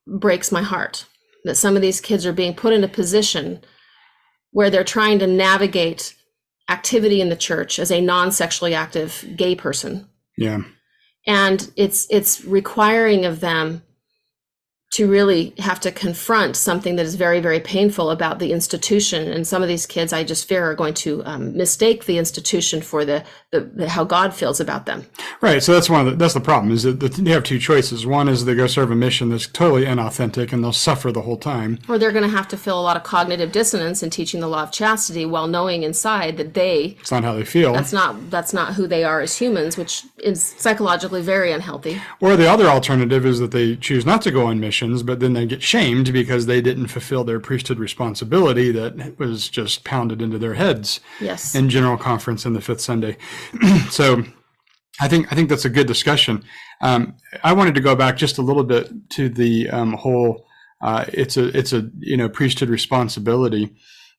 [0.08, 1.06] breaks my heart
[1.46, 3.62] that some of these kids are being put in a position
[4.52, 6.16] where they're trying to navigate
[6.70, 10.08] activity in the church as a non-sexually active gay person.
[10.38, 10.60] Yeah.
[11.26, 13.84] And it's it's requiring of them
[14.92, 19.28] to really have to confront something that is very very painful about the institution.
[19.32, 22.82] And some of these kids i just fear are going to um, mistake the institution
[22.82, 25.06] for the, the, the, how god feels about them.
[25.42, 25.62] Right.
[25.62, 28.06] So that's one of the that's the problem is that you have two choices.
[28.06, 31.38] One is they go serve a mission that's totally inauthentic and they'll suffer the whole
[31.38, 31.80] time.
[31.88, 34.48] Or they're going to have to feel a lot of cognitive dissonance in teaching the
[34.48, 37.74] law of chastity while knowing inside that they it's not how they feel.
[37.74, 42.02] That's not that's not who they are as humans which is psychologically very unhealthy.
[42.20, 45.34] Or the other alternative is that they choose not to go on mission but then
[45.34, 50.38] they get shamed because they didn't fulfill their priesthood responsibility that was just pounded into
[50.38, 51.56] their heads yes.
[51.56, 53.18] in general conference in the fifth Sunday.
[53.90, 54.24] so
[55.00, 56.44] I think I think that's a good discussion.
[56.82, 60.46] Um, I wanted to go back just a little bit to the um, whole.
[60.82, 63.76] Uh, it's a it's a you know priesthood responsibility.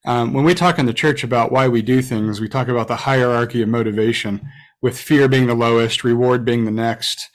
[0.06, 2.88] Um, when we talk in the church about why we do things, we talk about
[2.88, 4.40] the hierarchy of motivation,
[4.80, 7.28] with fear being the lowest, reward being the next,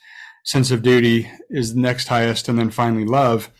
[0.46, 3.50] sense of duty is the next highest, and then finally love.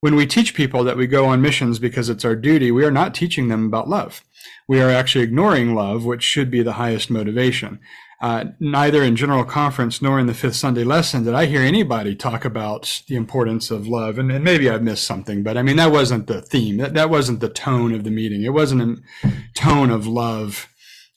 [0.00, 2.90] When we teach people that we go on missions because it's our duty, we are
[2.90, 4.22] not teaching them about love.
[4.68, 7.80] We are actually ignoring love, which should be the highest motivation.
[8.20, 12.14] Uh, neither in general conference nor in the fifth Sunday lesson did I hear anybody
[12.14, 14.18] talk about the importance of love.
[14.18, 16.76] And, and, maybe I missed something, but I mean, that wasn't the theme.
[16.76, 18.42] That, that wasn't the tone of the meeting.
[18.42, 20.68] It wasn't a tone of love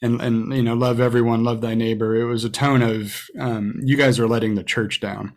[0.01, 2.15] and and you know love everyone love thy neighbor.
[2.15, 5.36] It was a tone of um, you guys are letting the church down.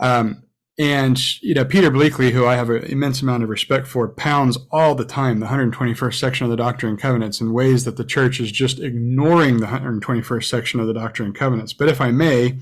[0.00, 0.44] Um,
[0.78, 4.58] and you know peter bleakley who i have an immense amount of respect for pounds
[4.72, 8.04] all the time the 121st section of the doctrine and covenants in ways that the
[8.04, 11.72] church is just ignoring the 121st section of the doctrine and covenants.
[11.72, 12.58] But if i may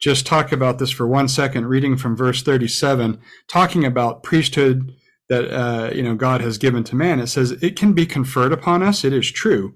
[0.00, 4.92] just talk about this for one second reading from verse 37 talking about priesthood
[5.28, 7.20] that uh, you know god has given to man.
[7.20, 9.04] It says it can be conferred upon us.
[9.04, 9.74] It is true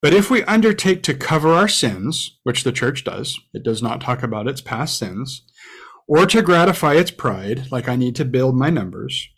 [0.00, 4.00] but if we undertake to cover our sins, which the church does, it does not
[4.00, 5.42] talk about its past sins,
[6.06, 9.28] or to gratify its pride, like I need to build my numbers,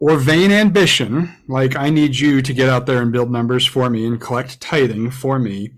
[0.00, 3.88] or vain ambition, like I need you to get out there and build numbers for
[3.88, 5.70] me and collect tithing for me,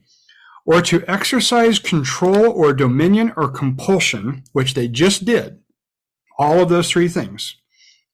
[0.64, 5.60] or to exercise control or dominion or compulsion, which they just did,
[6.38, 7.56] all of those three things.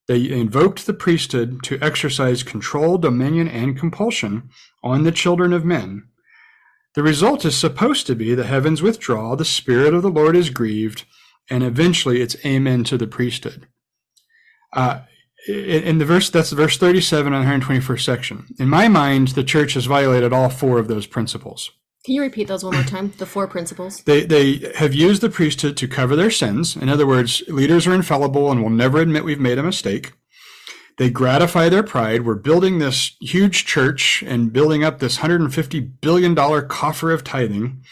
[0.09, 4.51] They invoked the priesthood to exercise control, dominion, and compulsion
[4.83, 6.09] on the children of men.
[6.95, 10.51] The result is supposed to be the heavens withdraw, the Spirit of the Lord is
[10.51, 11.05] grieved,
[11.49, 13.67] and eventually it's amen to the priesthood.
[14.73, 15.01] Uh,
[15.49, 18.47] in the verse, that's verse 37 on the 121st section.
[18.59, 21.71] In my mind, the church has violated all four of those principles.
[22.05, 23.13] Can you repeat those one more time?
[23.19, 24.03] The four principles.
[24.03, 26.77] They, they have used the priesthood to cover their sins.
[26.77, 30.13] In other words, leaders are infallible and will never admit we've made a mistake.
[30.99, 32.27] They gratify their pride.
[32.27, 36.35] We're building this huge church and building up this $150 billion
[36.67, 37.85] coffer of tithing.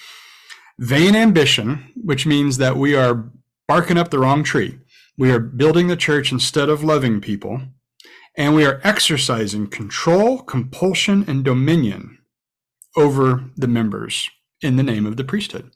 [0.77, 3.31] Vain ambition, which means that we are
[3.69, 4.81] barking up the wrong tree.
[5.17, 7.63] We are building the church instead of loving people.
[8.37, 12.20] And we are exercising control, compulsion, and dominion
[12.97, 14.29] over the members
[14.63, 15.71] in the name of the priesthood.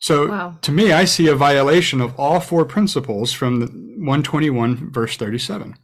[0.00, 0.58] So Wow.
[0.62, 5.76] to me, I see a violation of all four principles from the 121 verse 37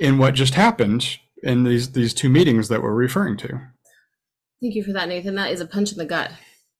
[0.00, 3.48] in what just happened in these these two meetings that we're referring to.
[4.62, 5.34] Thank you for that, Nathan.
[5.36, 6.30] That is a punch in the gut,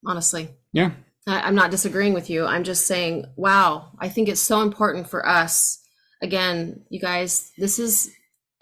[0.05, 0.49] honestly.
[0.71, 0.91] Yeah.
[1.27, 2.45] I, I'm not disagreeing with you.
[2.45, 5.79] I'm just saying, wow, I think it's so important for us.
[6.21, 8.11] Again, you guys, this is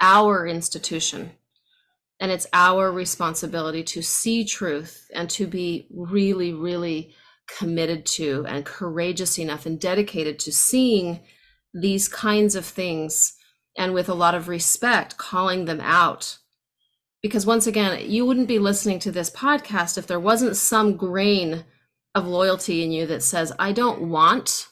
[0.02, 1.32] our institution.
[2.20, 7.16] And it's our responsibility to see truth and to be really, really
[7.48, 11.22] committed to and courageous enough and dedicated to seeing
[11.74, 13.36] these kinds of things
[13.78, 16.38] and with a lot of respect calling them out.
[17.22, 21.66] Because once again, you wouldn't be listening to this podcast if there wasn't some grain
[22.16, 24.68] of loyalty in you that says, I don't want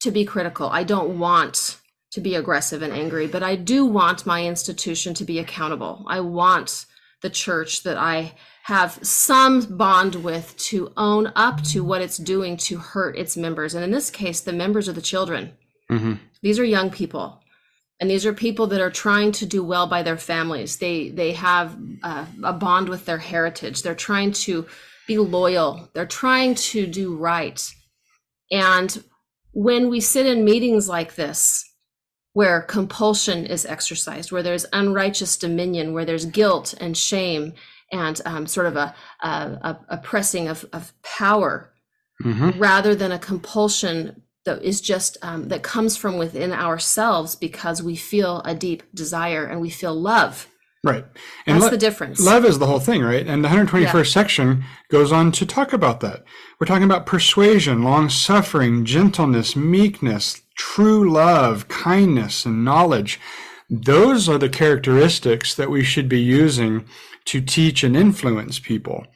[0.00, 0.68] to be critical.
[0.68, 1.78] I don't want
[2.14, 6.04] to be aggressive and angry, but I do want my institution to be accountable.
[6.06, 6.86] I want
[7.22, 12.56] the church that I have some bond with to own up to what it's doing
[12.56, 13.74] to hurt its members.
[13.74, 15.54] And in this case, the members are the children.
[15.90, 16.14] Mm-hmm.
[16.40, 17.40] These are young people.
[17.98, 20.76] And these are people that are trying to do well by their families.
[20.76, 23.82] They they have uh, a bond with their heritage.
[23.82, 24.66] They're trying to
[25.08, 25.88] be loyal.
[25.94, 27.60] They're trying to do right.
[28.52, 29.02] And
[29.52, 31.64] when we sit in meetings like this,
[32.34, 37.54] where compulsion is exercised, where there's unrighteous dominion, where there's guilt and shame,
[37.90, 41.70] and um, sort of a, a, a, a pressing of, of power,
[42.24, 42.60] Mm-hmm.
[42.60, 47.96] rather than a compulsion that is just um, that comes from within ourselves because we
[47.96, 50.46] feel a deep desire and we feel love.
[50.84, 51.04] Right.
[51.44, 52.20] And That's lo- the difference.
[52.20, 53.26] love is the whole thing, right?
[53.26, 54.02] And the 121st Yeah.
[54.04, 56.22] section goes on to talk about that.
[56.60, 63.20] We're talking about persuasion, long suffering, gentleness, meekness, true love, kindness, and knowledge.
[63.70, 66.84] Those are the characteristics that we should be using
[67.26, 69.06] to teach and influence people.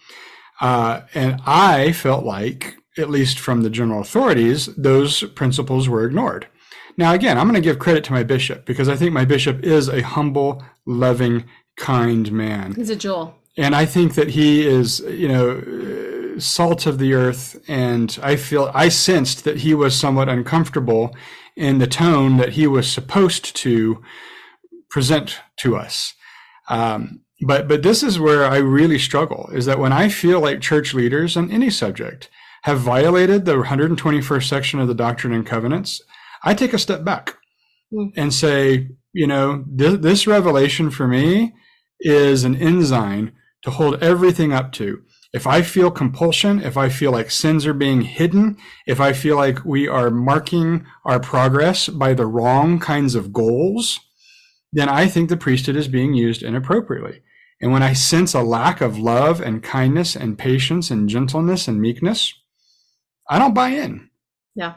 [0.61, 6.49] Uh, and I felt like, at least from the general authorities, those principles were ignored.
[6.97, 9.63] Now, again, I'm going to give credit to my bishop because I think my bishop
[9.63, 11.45] is a humble, loving,
[11.77, 12.75] kind man.
[12.75, 13.37] He's a jewel.
[13.57, 17.61] And I think that he is, you know, uh, salt of the earth.
[17.69, 21.15] And I feel, I sensed that he was somewhat uncomfortable
[21.57, 24.03] in the tone that he was supposed to
[24.91, 26.15] present to us.
[26.69, 30.61] Um, but but this is where I really struggle is that when I feel like
[30.61, 32.29] church leaders on any subject
[32.65, 36.03] have violated the 121st section of the Doctrine and Covenants,
[36.43, 37.37] I take a step back
[37.91, 38.09] Hmm.
[38.17, 41.55] and say, you know, th- this revelation for me
[42.01, 45.03] is an ensign to hold everything up to.
[45.33, 49.37] If I feel compulsion, if I feel like sins are being hidden, if I feel
[49.37, 54.01] like we are marking our progress by the wrong kinds of goals,
[54.73, 57.21] then I think the priesthood is being used inappropriately.
[57.61, 61.81] And when I sense a lack of love and kindness and patience and gentleness and
[61.81, 62.33] meekness,
[63.29, 64.09] I don't buy in.
[64.55, 64.77] Yeah.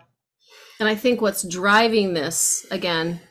[0.79, 3.21] And I think what's driving this again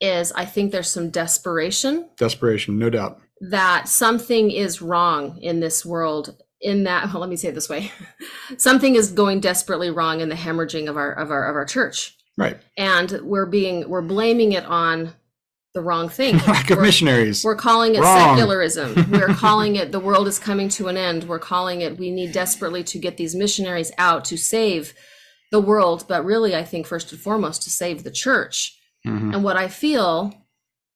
[0.00, 3.20] is I think there's some desperation Desperation, no doubt.
[3.50, 7.68] that something is wrong in this world in that well, let me say it this
[7.68, 7.90] way
[8.56, 12.14] something is going desperately wrong in the hemorrhaging of our of our of our church
[12.38, 12.58] Right.
[12.76, 15.12] and we're being we're blaming it on
[15.74, 17.44] the wrong thing Lack of We're- missionaries.
[17.44, 18.36] We're calling it Wrong.
[18.36, 19.10] secularism.
[19.10, 21.24] We're calling it the world is coming to an end.
[21.24, 24.94] We're calling it we need desperately to get these missionaries out to save
[25.52, 28.76] the world, but really, I think first and foremost to save the church.
[29.06, 29.34] Mhm.
[29.34, 30.34] And what I feel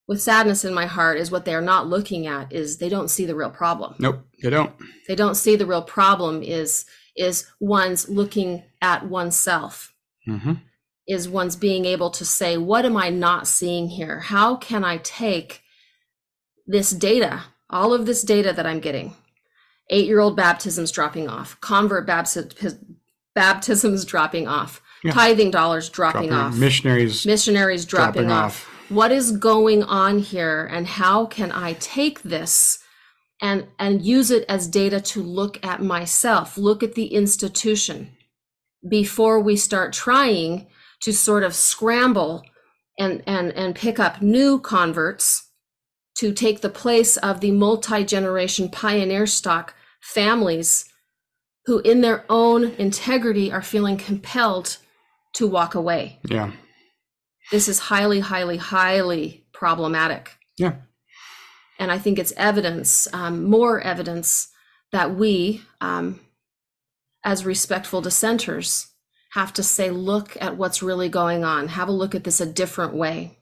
[0.09, 3.09] with sadness in my heart is what they are not looking at is they don't
[3.11, 3.95] see the real problem.
[3.99, 4.73] Nope, they don't.
[5.09, 9.93] They don't see the real problem is is one's looking at oneself
[10.27, 10.53] hmm
[11.09, 14.21] is one's being able to say, what am I not seeing here?
[14.21, 15.61] How can I take
[16.69, 19.15] this data, all of this data that I'm getting?
[19.89, 22.79] Eight year old baptisms dropping off, convert bapti-
[23.35, 25.11] baptisms dropping off, Yeah.
[25.13, 28.69] tithing dollars dropping, Dropping off, missionaries missionaries dropping, dropping off.
[28.89, 32.79] What is going on here, and how can I take this?
[33.43, 38.11] And, and use it as data to look at myself, look at the institution
[38.87, 40.67] before we start trying
[41.03, 42.43] to sort of scramble
[42.99, 45.49] and and and pick up new converts
[46.17, 50.85] to take the place of the multi-generation pioneer stock families
[51.65, 54.77] who, in their own integrity, are feeling compelled
[55.35, 56.19] to walk away.
[56.25, 56.53] Yeah.
[57.51, 60.37] This is highly, highly, highly problematic.
[60.59, 60.77] Yeah.
[61.81, 64.49] And I think it's evidence, um, more evidence,
[64.93, 66.21] that we, um,
[67.25, 68.89] as respectful dissenters,
[69.33, 71.69] have to say, look at what's really going on.
[71.69, 73.39] Have a look at this a different way.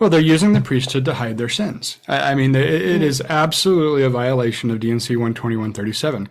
[0.00, 1.98] Well, they're using the priesthood to hide their sins.
[2.08, 6.30] I, I mean, it, it is absolutely a violation of D&C 12137.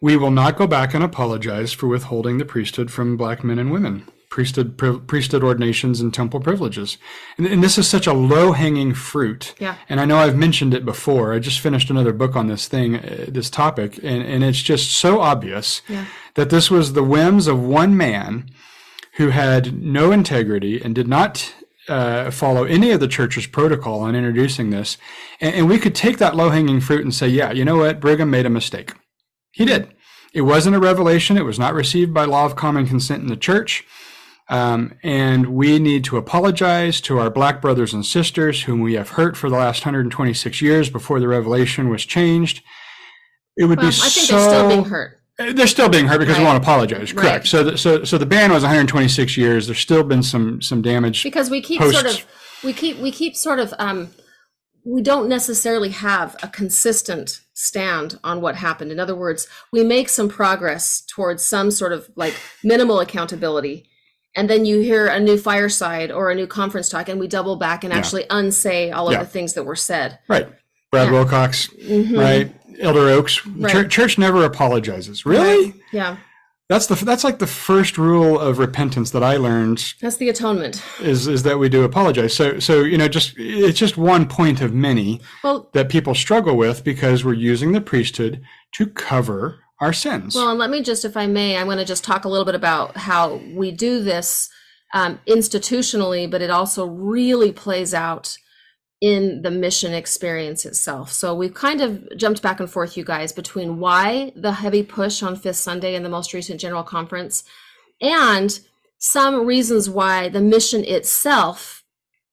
[0.00, 3.72] We will not go back and apologize for withholding the priesthood from black men and
[3.72, 6.98] women, priesthood pri- priesthood ordinations and temple privileges.
[7.38, 9.54] And, and this is such a low hanging fruit.
[9.58, 9.76] Yeah.
[9.88, 11.32] And I know I've mentioned it before.
[11.32, 14.90] I just finished another book on this thing, uh, this topic, and, and it's just
[14.92, 16.06] so obvious Yeah.
[16.34, 18.50] that this was the whims of one man
[19.14, 21.54] who had no integrity and did not
[21.88, 24.98] uh, follow any of the church's protocol on introducing this.
[25.40, 28.00] And, and we could take that low hanging fruit and say, yeah, you know what?
[28.00, 28.92] Brigham made a mistake.
[29.52, 29.94] He did.
[30.34, 31.38] It wasn't a revelation.
[31.38, 33.84] It was not received by law of common consent in the church.
[34.48, 39.10] Um, and we need to apologize to our black brothers and sisters whom we have
[39.10, 42.62] hurt for the last 126 years before the revelation was changed.
[43.56, 45.20] It would Well, I be think so they're still being hurt.
[45.40, 46.50] uh, They're still being hurt because we Right.
[46.52, 47.12] won't apologize.
[47.12, 47.26] Correct.
[47.26, 47.46] Right.
[47.46, 49.66] So, the, so, so the ban was 126 years.
[49.66, 51.24] There's still been some some damage.
[51.24, 52.24] because we keep sort of
[52.62, 54.10] we keep we keep sort of um
[54.84, 60.08] we don't necessarily have a consistent stand on what happened in other words we make
[60.08, 63.88] some progress towards some sort of like minimal accountability
[64.36, 67.56] and then you hear a new fireside or a new conference talk and we double
[67.56, 67.98] back and Yeah.
[67.98, 69.20] actually unsay all Yeah.
[69.20, 70.48] of the things that were said Right.
[70.92, 71.12] Brad Yeah.
[71.12, 71.68] Wilcox.
[71.82, 72.18] Mhm.
[72.18, 72.52] Right.
[72.80, 73.44] Elder Oaks.
[73.46, 73.72] Right.
[73.72, 75.24] Church, church never apologizes.
[75.26, 75.74] Really?
[75.92, 76.16] yeah
[76.68, 80.82] That's the that's like the first rule of repentance that I learned that's the atonement
[81.00, 82.34] is is that we do apologize.
[82.34, 86.56] So so you know just it's just one point of many well that people struggle
[86.56, 88.40] with because we're using the priesthood
[88.74, 90.34] to cover our sins.
[90.34, 92.44] Well, and let me just, if I may, I'm going to just talk a little
[92.46, 94.48] bit about how we do this
[94.94, 98.36] um, institutionally, but it also really plays out
[99.02, 101.12] in the mission experience itself.
[101.12, 105.22] So we've kind of jumped back and forth, you guys, between why the heavy push
[105.22, 107.44] on Fifth Sunday in the most recent General Conference
[108.00, 108.58] and
[108.98, 111.84] some reasons why the mission itself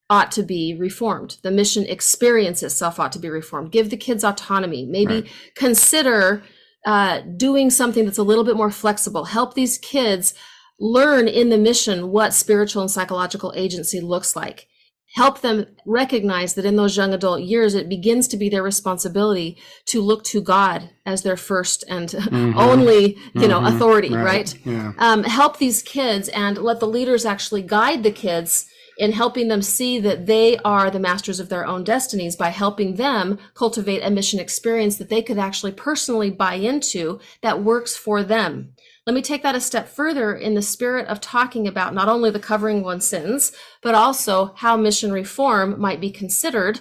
[0.08, 1.36] ought to be reformed.
[1.42, 3.70] The mission experience itself ought to be reformed.
[3.72, 4.86] Give the kids autonomy.
[4.86, 5.30] Maybe Right.
[5.54, 6.42] consider
[6.84, 9.24] uh, doing something that's a little bit more flexible.
[9.26, 10.34] Help these kids
[10.78, 14.66] learn in the mission what spiritual and psychological agency looks like.
[15.14, 19.56] Help them recognize that in those young adult years, it begins to be their responsibility
[19.86, 22.56] to look to God as their first and Mhm.
[22.56, 23.74] only, you know, Mhm.
[23.76, 24.52] authority, right?
[24.64, 24.92] Yeah.
[24.98, 28.66] um, help these kids and let the leaders actually guide the kids
[28.98, 32.94] in helping them see that they are the masters of their own destinies by helping
[32.94, 38.22] them cultivate a mission experience that they could actually personally buy into that works for
[38.22, 38.72] them.
[39.06, 42.30] Let me take that a step further in the spirit of talking about not only
[42.30, 46.80] the covering one's sins, but also how mission reform might be considered.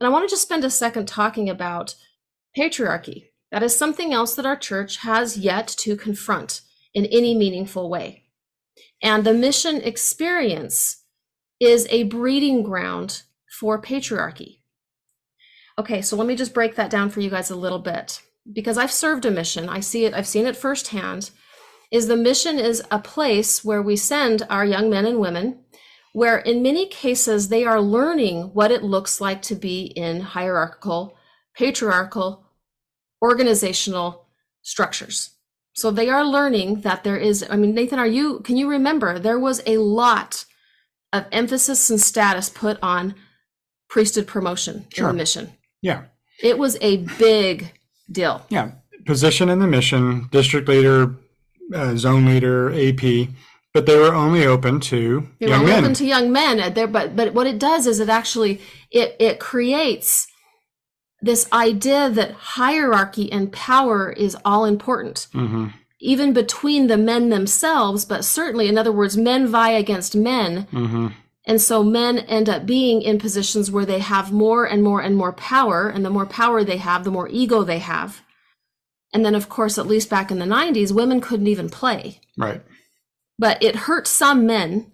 [0.00, 1.94] And I want to just spend a second talking about
[2.56, 3.26] patriarchy.
[3.52, 6.62] That is something else that our church has yet to confront
[6.94, 8.24] in any meaningful way.
[9.02, 11.01] And the mission experience
[11.62, 13.22] is a breeding ground
[13.60, 14.58] for patriarchy.
[15.78, 18.20] Okay, so let me just break that down for you guys a little bit
[18.52, 19.68] because I've served a mission.
[19.68, 21.30] I see it, I've seen it firsthand.
[21.90, 25.60] Is the mission is a place where we send our young men and women
[26.12, 31.16] where in many cases they are learning what it looks like to be in hierarchical,
[31.56, 32.44] patriarchal,
[33.22, 34.26] organizational
[34.62, 35.30] structures.
[35.74, 39.18] So they are learning that there is, I mean, Nathan, are you, can you remember
[39.18, 40.44] there was a lot
[41.12, 43.14] of emphasis and status put on
[43.88, 45.08] priesthood promotion in Sure.
[45.08, 45.52] the mission?
[45.82, 46.04] Yeah.
[46.42, 47.72] It was a big
[48.10, 48.46] deal.
[48.48, 48.72] Yeah.
[49.06, 51.14] Position in the mission, district leader,
[51.74, 53.28] uh, zone leader, AP,
[53.74, 55.84] but they were only open to They young only men.
[55.84, 58.60] open to young men uh, there, but but what it does is it actually
[58.90, 60.26] it it creates
[61.20, 65.28] this idea that hierarchy and power is all important.
[65.32, 65.68] hmm
[66.02, 70.66] even between the men themselves, but certainly, in other words, men vie against men.
[70.70, 71.06] hmm
[71.46, 75.16] And so men end up being in positions where they have more and more and
[75.16, 75.88] more power.
[75.88, 78.20] And the more power they have, the more ego they have.
[79.12, 82.20] And then, of course, at least back in the 90s, women couldn't even play.
[82.36, 82.62] Right.
[83.38, 84.92] But it hurt some men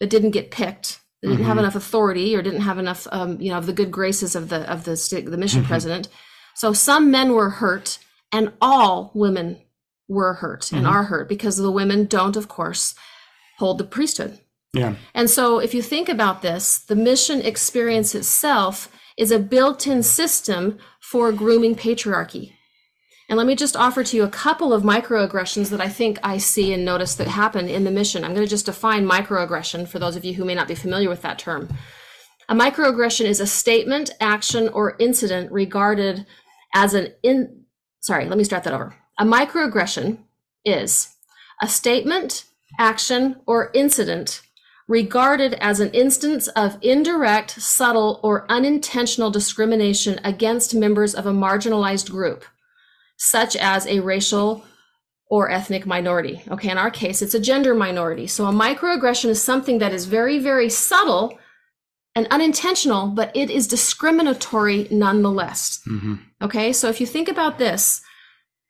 [0.00, 1.00] that didn't get picked.
[1.22, 1.60] They didn't have Mhm.
[1.60, 4.70] enough authority or didn't have enough, um, you know, of the good graces of the
[4.70, 5.66] of the the mission Mhm.
[5.68, 6.08] president.
[6.54, 7.98] So some men were hurt,
[8.32, 9.60] and all women
[10.08, 10.90] were hurt and Mhm.
[10.90, 12.94] are hurt because the women don't, of course,
[13.58, 14.38] hold the priesthood.
[14.72, 14.94] Yeah.
[15.14, 20.02] And so, if you think about this, the mission experience itself is a built in
[20.02, 22.52] system for grooming patriarchy.
[23.28, 26.38] And let me just offer to you a couple of microaggressions that I think I
[26.38, 28.22] see and notice that happen in the mission.
[28.22, 31.08] I'm going to just define microaggression for those of you who may not be familiar
[31.08, 31.68] with that term.
[32.48, 36.24] A microaggression is a statement, action, or incident regarded
[36.74, 37.62] as an in
[38.00, 38.94] sorry, let me start that over.
[39.18, 40.18] A microaggression
[40.64, 41.14] is
[41.62, 42.44] a statement,
[42.78, 44.42] action, or incident
[44.88, 52.10] regarded as an instance of indirect, subtle, or unintentional discrimination against members of a marginalized
[52.10, 52.44] group,
[53.16, 54.64] such as a racial
[55.28, 56.42] or ethnic minority.
[56.48, 58.28] Okay, in our case, it's a gender minority.
[58.28, 61.36] So a microaggression is something that is very, very subtle
[62.14, 65.80] and unintentional, but it is discriminatory nonetheless.
[65.88, 66.14] Mm-hmm.
[66.42, 68.02] Okay, so if you think about this,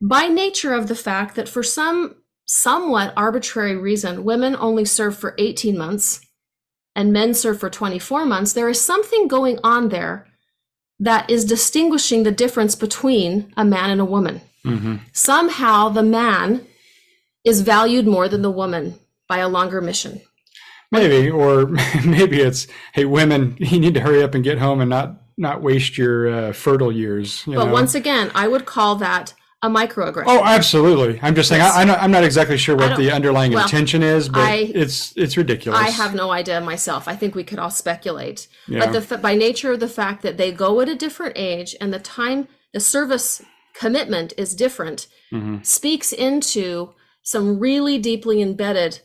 [0.01, 2.17] by nature of the fact that for some
[2.47, 6.21] somewhat arbitrary reason, women only serve for 18 months
[6.95, 10.27] and men serve for 24 months, there is something going on there
[10.99, 14.41] that is distinguishing the difference between a man and a woman.
[14.65, 14.97] Mm-hmm.
[15.13, 16.67] Somehow the man
[17.45, 20.21] is valued more than the woman by a longer mission.
[20.91, 21.67] Maybe, or
[22.05, 25.61] maybe it's, hey, women, you need to hurry up and get home and not not
[25.61, 27.47] waste your uh, fertile years.
[27.47, 27.73] You But know?
[27.73, 30.25] once again, I would call that a microaggression.
[30.27, 31.19] Oh, absolutely.
[31.23, 31.63] I'm just saying.
[31.63, 34.71] I, I'm, not, I'm not exactly sure what the underlying well, intention is, but I-
[34.75, 35.81] it's it's ridiculous.
[35.81, 37.09] I have no idea myself.
[37.09, 38.49] I think we could all speculate.
[38.69, 38.91] Yeah.
[38.91, 41.93] But the, by nature of the fact that they go at a different age and
[41.93, 43.43] the time, the service
[43.75, 45.65] commitment is different, Mhm.
[45.65, 49.01] speaks into some really deeply embedded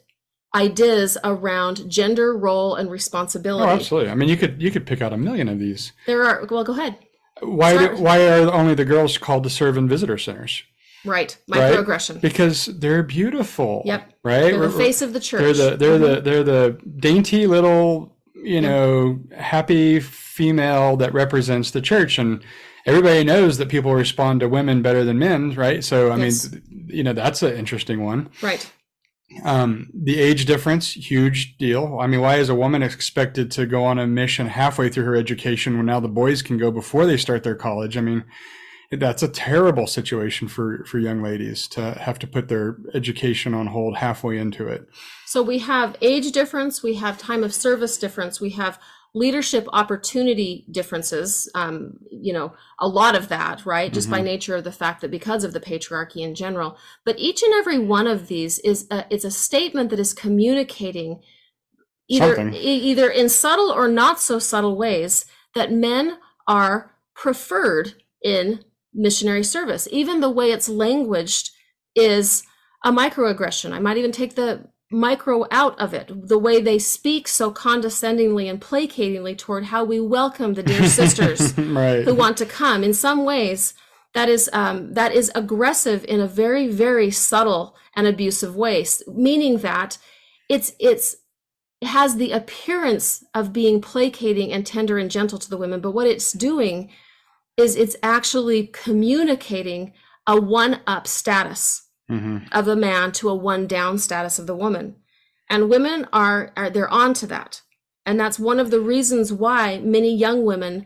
[0.54, 3.66] ideas around gender role and responsibility.
[3.66, 4.12] Oh, absolutely.
[4.12, 5.94] I mean, you could you could pick out a million of these.
[6.08, 6.98] there are, well, go ahead.
[7.42, 10.64] Why do, why are only the girls called to serve in visitor centers?
[11.04, 11.36] Right.
[11.48, 11.74] Right?
[11.74, 12.22] Microaggression.
[12.22, 13.82] Because they're beautiful.
[13.86, 14.14] Yep.
[14.24, 14.42] Right.
[14.52, 15.58] They're the face of the church.
[15.58, 16.16] They're the they're Mhm.
[16.16, 22.42] the they're the dainty little you know happy female that represents the church and
[22.86, 26.52] everybody knows that people respond to women better than men right so i Yes.
[26.52, 28.68] mean you know that's an interesting one Right.
[29.44, 32.00] Um, the age difference huge deal.
[32.00, 35.16] I mean why is a woman expected to go on a mission halfway through her
[35.16, 37.98] education when now the boys can go before they start their college?
[37.98, 38.24] I mean
[38.92, 43.68] that's a terrible situation for for young ladies to have to put their education on
[43.68, 44.88] hold halfway into it.
[45.26, 48.80] So we have age difference, we have time of service difference, we have
[49.14, 51.50] leadership opportunity differences.
[51.54, 53.92] Um, you know, a lot of that, right?
[53.92, 54.26] Just by Mhm.
[54.26, 56.78] nature of the fact that because of the patriarchy in general.
[57.06, 61.22] But each and every one of these is a, it's a statement that is communicating
[62.08, 62.54] either Something.
[62.54, 67.94] either in subtle or not so subtle ways that men are preferred
[68.24, 69.88] in missionary service.
[69.92, 71.52] Even the way it's languaged
[71.96, 72.44] is
[72.84, 73.72] a microaggression.
[73.74, 76.28] I might even take the micro out of it.
[76.28, 81.58] The way they speak so condescendingly and placatingly toward how we welcome the dear sisters
[81.58, 82.84] right who want to come.
[82.84, 83.74] In some ways,
[84.14, 89.60] that is um, that is aggressive in a very very subtle and abusive way, meaning
[89.60, 89.98] that
[90.50, 91.16] it's it's
[91.82, 95.92] it has the appearance of being placating and tender and gentle to the women, but
[95.92, 96.92] what it's doing
[97.58, 99.94] is it's actually communicating
[100.28, 104.56] a one up status hmm of the man to a one down status of the
[104.56, 104.96] woman.
[105.50, 107.62] And women are, are they're on to that.
[108.06, 110.86] And that's one of the reasons why many young women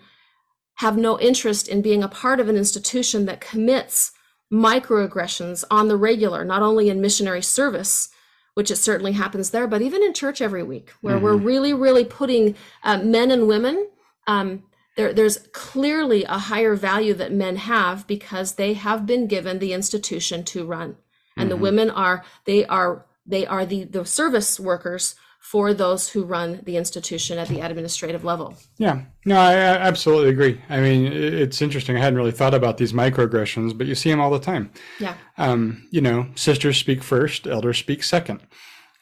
[0.76, 4.12] have no interest in being a part of an institution that commits
[4.52, 8.10] microaggressions on the regular, not only in missionary service,
[8.56, 12.06] which it certainly happens there, but even in church every week, where we're really, really
[12.06, 13.88] putting uh, men and women.
[14.28, 14.64] Um,
[14.98, 19.74] there, there's clearly a higher value that men have because they have been given the
[19.74, 20.98] institution to run
[21.38, 21.62] and the Mhm.
[21.62, 26.76] women are they are they are the the service workers for those who run the
[26.76, 30.60] institution at the administrative level Yeah, no, I, I absolutely agree.
[30.70, 31.96] I mean, it's interesting.
[31.96, 34.72] I hadn't really thought about these microaggressions, but you see them all the time.
[35.00, 38.40] yeah Um, you know, sisters speak first, elders speak second.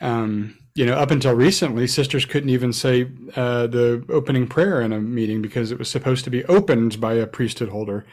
[0.01, 3.07] Um, you know, up until recently, sisters couldn't even say
[3.37, 7.13] uh, the opening prayer in a meeting because it was supposed to be opened by
[7.13, 8.05] a priesthood holder.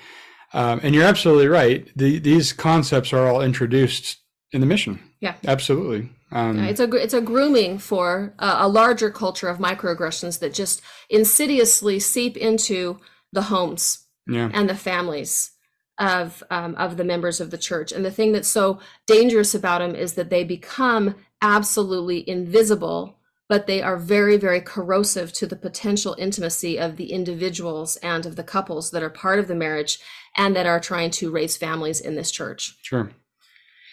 [0.52, 1.88] Um, and you're absolutely right.
[1.96, 4.18] The, these concepts are all introduced
[4.52, 4.98] in the mission.
[5.20, 5.34] Yeah.
[5.46, 6.10] absolutely.
[6.32, 10.54] Um, Yeah, it's a it's a grooming for a, a larger culture of microaggressions that
[10.54, 13.00] just insidiously seep into
[13.32, 15.52] the homes yeah, and the families
[15.98, 17.92] of um, of the members of the church.
[17.92, 23.66] And the thing that's so dangerous about them is that they become absolutely invisible, but
[23.66, 28.44] they are very very corrosive to the potential intimacy of the individuals and of the
[28.44, 29.98] couples that are part of the marriage
[30.36, 32.76] and that are trying to raise families in this church.
[32.82, 33.10] sure.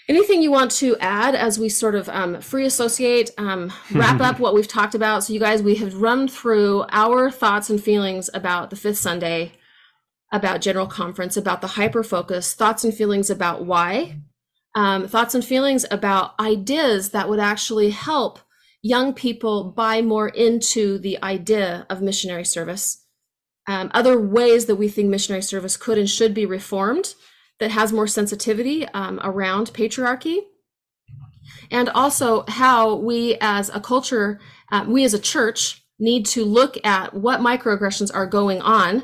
[0.09, 4.39] Anything you want to add as we sort of um, free associate, um, wrap up
[4.39, 5.25] what we've talked about?
[5.25, 9.51] So, you guys, we have run through our thoughts and feelings about the fifth Sunday.
[10.31, 14.17] about general conference, about the hyper focus, thoughts and feelings about why,
[14.75, 18.39] um, thoughts and feelings about ideas that would actually help
[18.81, 23.05] young people buy more into the idea of missionary service.
[23.67, 27.15] Um, other ways that we think missionary service could and should be reformed
[27.59, 30.39] that has more sensitivity um, around patriarchy.
[31.71, 34.39] And also how we as a culture,
[34.71, 39.03] uh, we as a church need to look at what microaggressions are going on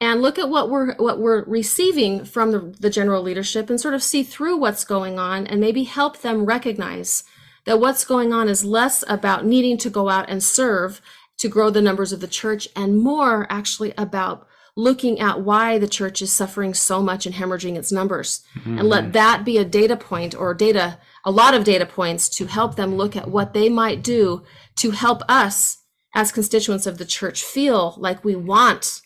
[0.00, 3.94] and look at what we're what we're receiving from the, the general leadership and sort
[3.94, 7.24] of see through what's going on and maybe help them recognize
[7.66, 11.00] that what's going on is less about needing to go out and serve
[11.42, 15.88] to grow the numbers of the church and more actually about looking at why the
[15.88, 18.78] church is suffering so much and hemorrhaging its numbers mm-hmm.
[18.78, 22.46] and let that be a data point or data a lot of data points to
[22.46, 24.44] help them look at what they might do
[24.76, 25.78] to help us
[26.14, 29.00] as constituents of the church feel like we want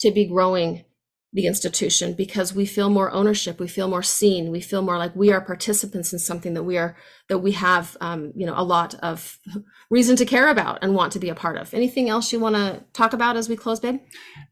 [0.00, 0.84] to be growing
[1.32, 5.14] the institution because we feel more ownership we feel more seen we feel more like
[5.14, 6.96] we are participants in something that we are
[7.28, 9.38] that we have um, you know a lot of
[9.90, 11.72] reason to care about and want to be a part of.
[11.72, 14.00] Anything else you want to talk about as we close babe?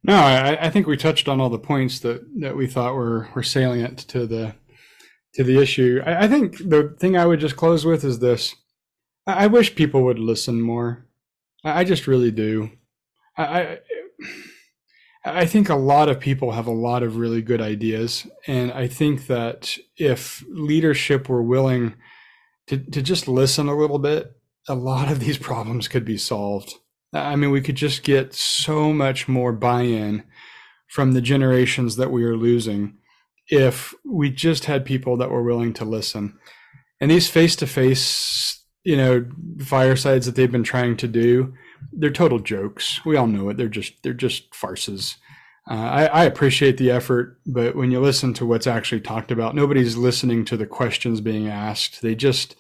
[0.03, 3.29] No I, I think we touched on all the points that that we thought were
[3.35, 4.55] were salient to the
[5.35, 6.01] to the issue.
[6.05, 8.55] I, I think the thing i would just close with is this.
[9.27, 11.07] I, I wish people would listen more.
[11.65, 12.71] I, I just really do.
[13.39, 13.81] I
[15.27, 18.27] I think a lot of people have a lot of really good ideas.
[18.47, 21.95] And I think that if leadership were willing
[22.69, 24.37] to, to just listen a little bit,
[24.69, 26.75] a lot of these problems could be solved.
[27.13, 30.23] I mean, we could just get so much more buy in
[30.87, 32.97] from the generations that we are losing
[33.49, 36.39] if we just had people that were willing to listen.
[37.01, 39.27] And these face to face, you know,
[39.59, 41.55] firesides that they've been trying to do,
[41.93, 43.05] they're total jokes.
[43.05, 43.57] We all know it.
[43.57, 45.17] They're just they're just farces.
[45.69, 49.57] Uh, I, I, appreciate the effort, but when you listen to what's actually talked about,
[49.57, 52.03] nobody's listening to the questions being asked.
[52.03, 52.55] They just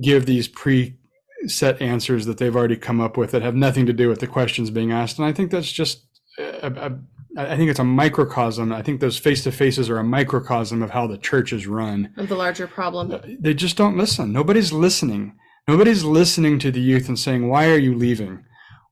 [0.00, 4.08] give these pre-set answers that they've already come up with that have nothing to do
[4.08, 5.18] with the questions being asked.
[5.18, 6.06] And I think that's just
[6.38, 6.98] a, a,
[7.36, 8.72] I think it's a microcosm.
[8.72, 12.12] I think those face to faces are a microcosm of how the church is run.
[12.16, 13.20] Of the larger problem.
[13.40, 14.32] They just don't listen.
[14.32, 15.34] Nobody's listening.
[15.68, 18.44] Nobody's listening to the youth and saying, why are you leaving?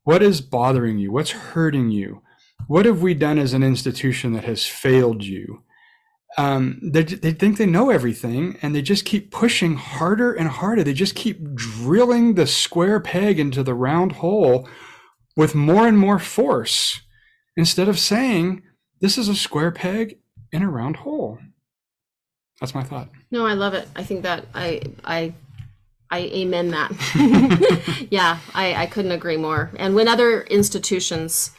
[0.04, 1.10] What is bothering you?
[1.10, 2.22] What's hurting you?
[2.68, 5.64] What have we done as an institution that has failed you?
[6.38, 10.84] Um, they, they think they know everything and they just keep pushing harder and harder.
[10.84, 14.68] They just keep drilling the square peg into the round hole
[15.36, 17.00] with more and more force
[17.56, 18.62] instead of saying,
[19.00, 20.18] this is a square peg
[20.52, 21.38] in a round hole.
[22.60, 23.08] That's my thought.
[23.32, 23.88] No, I love it.
[23.96, 25.34] I think that I, I
[26.10, 28.06] I amen that.
[28.10, 29.70] yeah, I, I couldn't agree more.
[29.76, 31.52] And when other institutions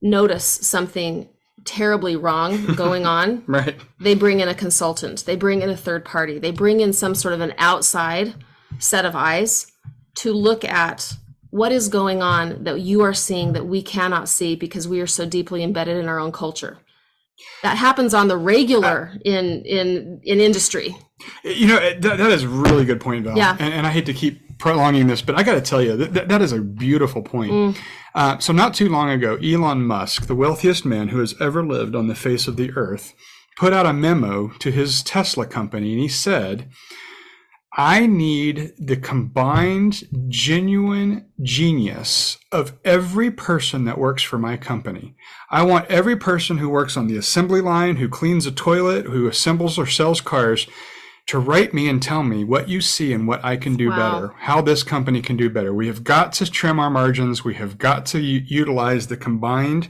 [0.00, 1.28] notice something
[1.64, 3.76] terribly wrong going on, right.
[4.00, 7.14] they bring in a consultant, they bring in a third party, they bring in some
[7.14, 8.34] sort of an outside
[8.78, 9.70] set of eyes
[10.16, 11.14] to look at
[11.50, 15.06] what is going on that you are seeing that we cannot see because we are
[15.06, 16.78] so deeply embedded in our own culture
[17.62, 20.96] that happens on the regular uh, in in in industry
[21.42, 23.56] you know that, that is a really good point val yeah.
[23.58, 26.28] and, and i hate to keep prolonging this but i got to tell you that,
[26.28, 27.76] that is a beautiful point mm.
[28.14, 31.94] uh, so not too long ago elon musk the wealthiest man who has ever lived
[31.94, 33.14] on the face of the earth
[33.56, 36.68] put out a memo to his tesla company and he said
[37.78, 45.14] I need the combined genuine genius of every person that works for my company.
[45.50, 49.28] I want every person who works on the assembly line, who cleans a toilet, who
[49.28, 50.66] assembles or sells cars
[51.26, 53.96] to write me and tell me what you see and what I can do wow.
[53.96, 55.74] better, how this company can do better.
[55.74, 57.44] We have got to trim our margins.
[57.44, 59.88] We have got to u- utilize the combined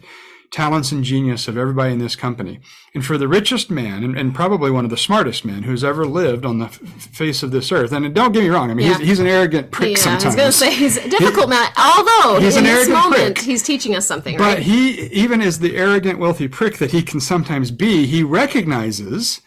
[0.51, 2.61] talents and genius of everybody in this company.
[2.95, 6.07] And for the richest man, and, and probably one of the smartest men who's ever
[6.07, 8.87] lived on the f- face of this earth, and don't get me wrong, I mean,
[8.87, 8.99] yeah.
[8.99, 10.24] he's, he's, an arrogant prick yeah, sometimes.
[10.24, 13.37] I was going to say, he's a difficult man, although he's in an this moment,
[13.37, 13.39] prick.
[13.39, 17.20] he's teaching us something, But he, even as the arrogant, wealthy prick that he can
[17.20, 19.43] sometimes be, he recognizes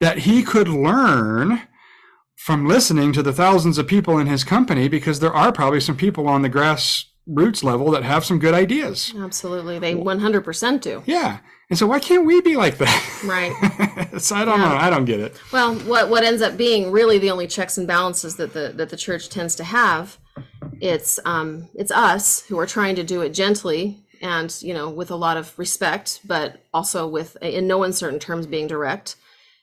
[0.00, 1.62] that he could learn
[2.36, 5.96] from listening to the thousands of people in his company because there are probably some
[5.96, 9.14] people on the grassroots level that have some good ideas.
[9.18, 9.78] Absolutely.
[9.78, 11.02] They 100% do.
[11.06, 11.38] Yeah.
[11.68, 13.22] And so why can't we be like that?
[13.24, 13.52] Right.
[14.20, 14.68] so I don't yeah.
[14.68, 14.76] know.
[14.76, 15.34] I don't get it.
[15.52, 18.90] Well, what what ends up being really the only checks and balances that the that
[18.90, 20.16] the church tends to have,
[20.80, 25.10] it's um it's us who are trying to do it gently and, you know, with
[25.10, 29.16] a lot of respect, but also with in no uncertain terms being direct,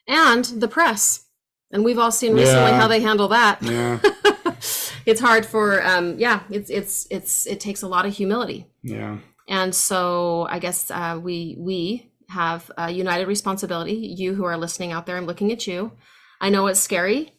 [0.08, 1.26] and the press.
[1.72, 2.80] And we've all seen recently yeah.
[2.80, 3.62] how they handle that.
[3.62, 4.00] Yeah.
[5.06, 9.18] it's hard for um yeah it's it's it's it takes a lot of humility yeah
[9.48, 13.94] And so I guess uh, we we have a united responsibility.
[13.94, 15.92] You who are listening out there, I'm looking at you.
[16.42, 17.34] I know it's scary.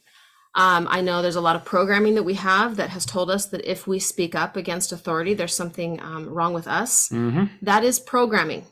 [0.54, 3.46] Um, I know there's a lot of programming that we have that has told us
[3.46, 7.08] that if we speak up against authority, there's something um, wrong with us.
[7.08, 7.46] Mm-hmm.
[7.62, 8.64] That is programming.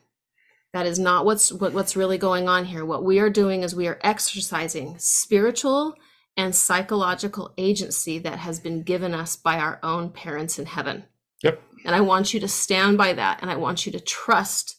[0.73, 2.85] That is not what's what, what's really going on here.
[2.85, 5.95] What we are doing is we are exercising spiritual
[6.37, 11.05] and psychological agency that has been given us by our own parents in heaven.
[11.43, 11.61] Yep.
[11.85, 14.79] And I want you to stand by that and I want you to trust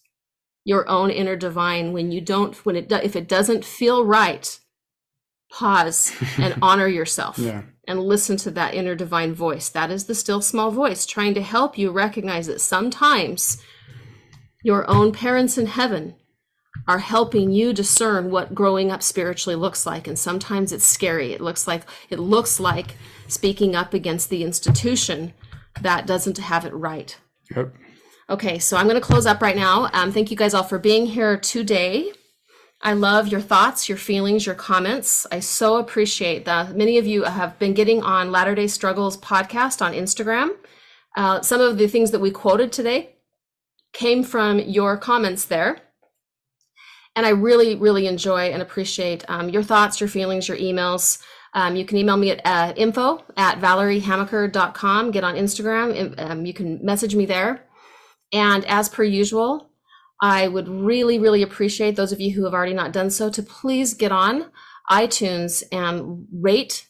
[0.65, 4.59] your own inner divine when you don't when it if it doesn't feel right
[5.51, 7.63] pause and honor yourself Yeah.
[7.87, 11.41] and listen to that inner divine voice that is the still small voice trying to
[11.41, 13.61] help you recognize that sometimes
[14.63, 16.15] your own parents in heaven
[16.87, 21.41] are helping you discern what growing up spiritually looks like and sometimes it's scary it
[21.41, 22.95] looks like it looks like
[23.27, 25.33] speaking up against the institution
[25.81, 27.19] that doesn't have it right
[27.55, 27.73] Yep.
[28.29, 29.89] Okay, so I'm going to close up right now.
[29.93, 32.13] Um, thank you guys all for being here today.
[32.81, 35.25] I love your thoughts, your feelings, your comments.
[35.31, 36.75] I so appreciate that.
[36.75, 40.55] Many of you have been getting on Latter day Struggles podcast on Instagram.
[41.15, 43.12] Uh, some of the things that we quoted today
[43.93, 45.79] came from your comments there.
[47.15, 51.21] And I really, really enjoy and appreciate um, your thoughts, your feelings, your emails.
[51.53, 55.11] Um, you can email me at uh, info at valeriehamaker.com.
[55.11, 56.19] Get on Instagram.
[56.19, 57.65] Um, you can message me there.
[58.31, 59.69] And as per usual,
[60.21, 63.43] I would really, really appreciate those of you who have already not done so to
[63.43, 64.49] please get on
[64.89, 66.87] iTunes and rate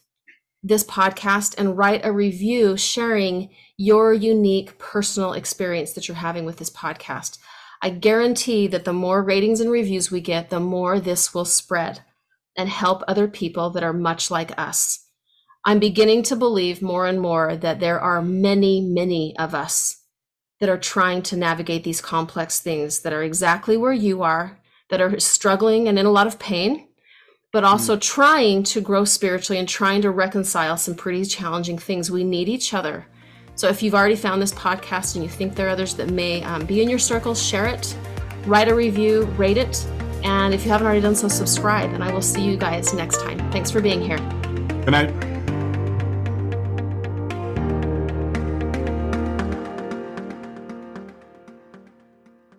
[0.64, 6.56] this podcast and write a review sharing your unique personal experience that you're having with
[6.56, 7.38] this podcast.
[7.82, 12.00] I guarantee that the more ratings and reviews we get, the more this will spread
[12.56, 15.06] and help other people that are much like us.
[15.66, 20.02] I'm beginning to believe more and more that there are many, many of us
[20.60, 25.02] that are trying to navigate these complex things that are exactly where you are, that
[25.02, 26.88] are struggling and in a lot of pain,
[27.54, 32.10] but also trying to grow spiritually and trying to reconcile some pretty challenging things.
[32.10, 33.06] We need each other.
[33.54, 36.42] So if you've already found this podcast and you think there are others that may
[36.42, 37.96] um, be in your circle, share it,
[38.46, 39.86] write a review, rate it,
[40.24, 41.92] and if you haven't already done so, subscribe.
[41.92, 43.38] And I will see you guys next time.
[43.52, 44.18] Thanks for being here.
[44.18, 45.33] Good night.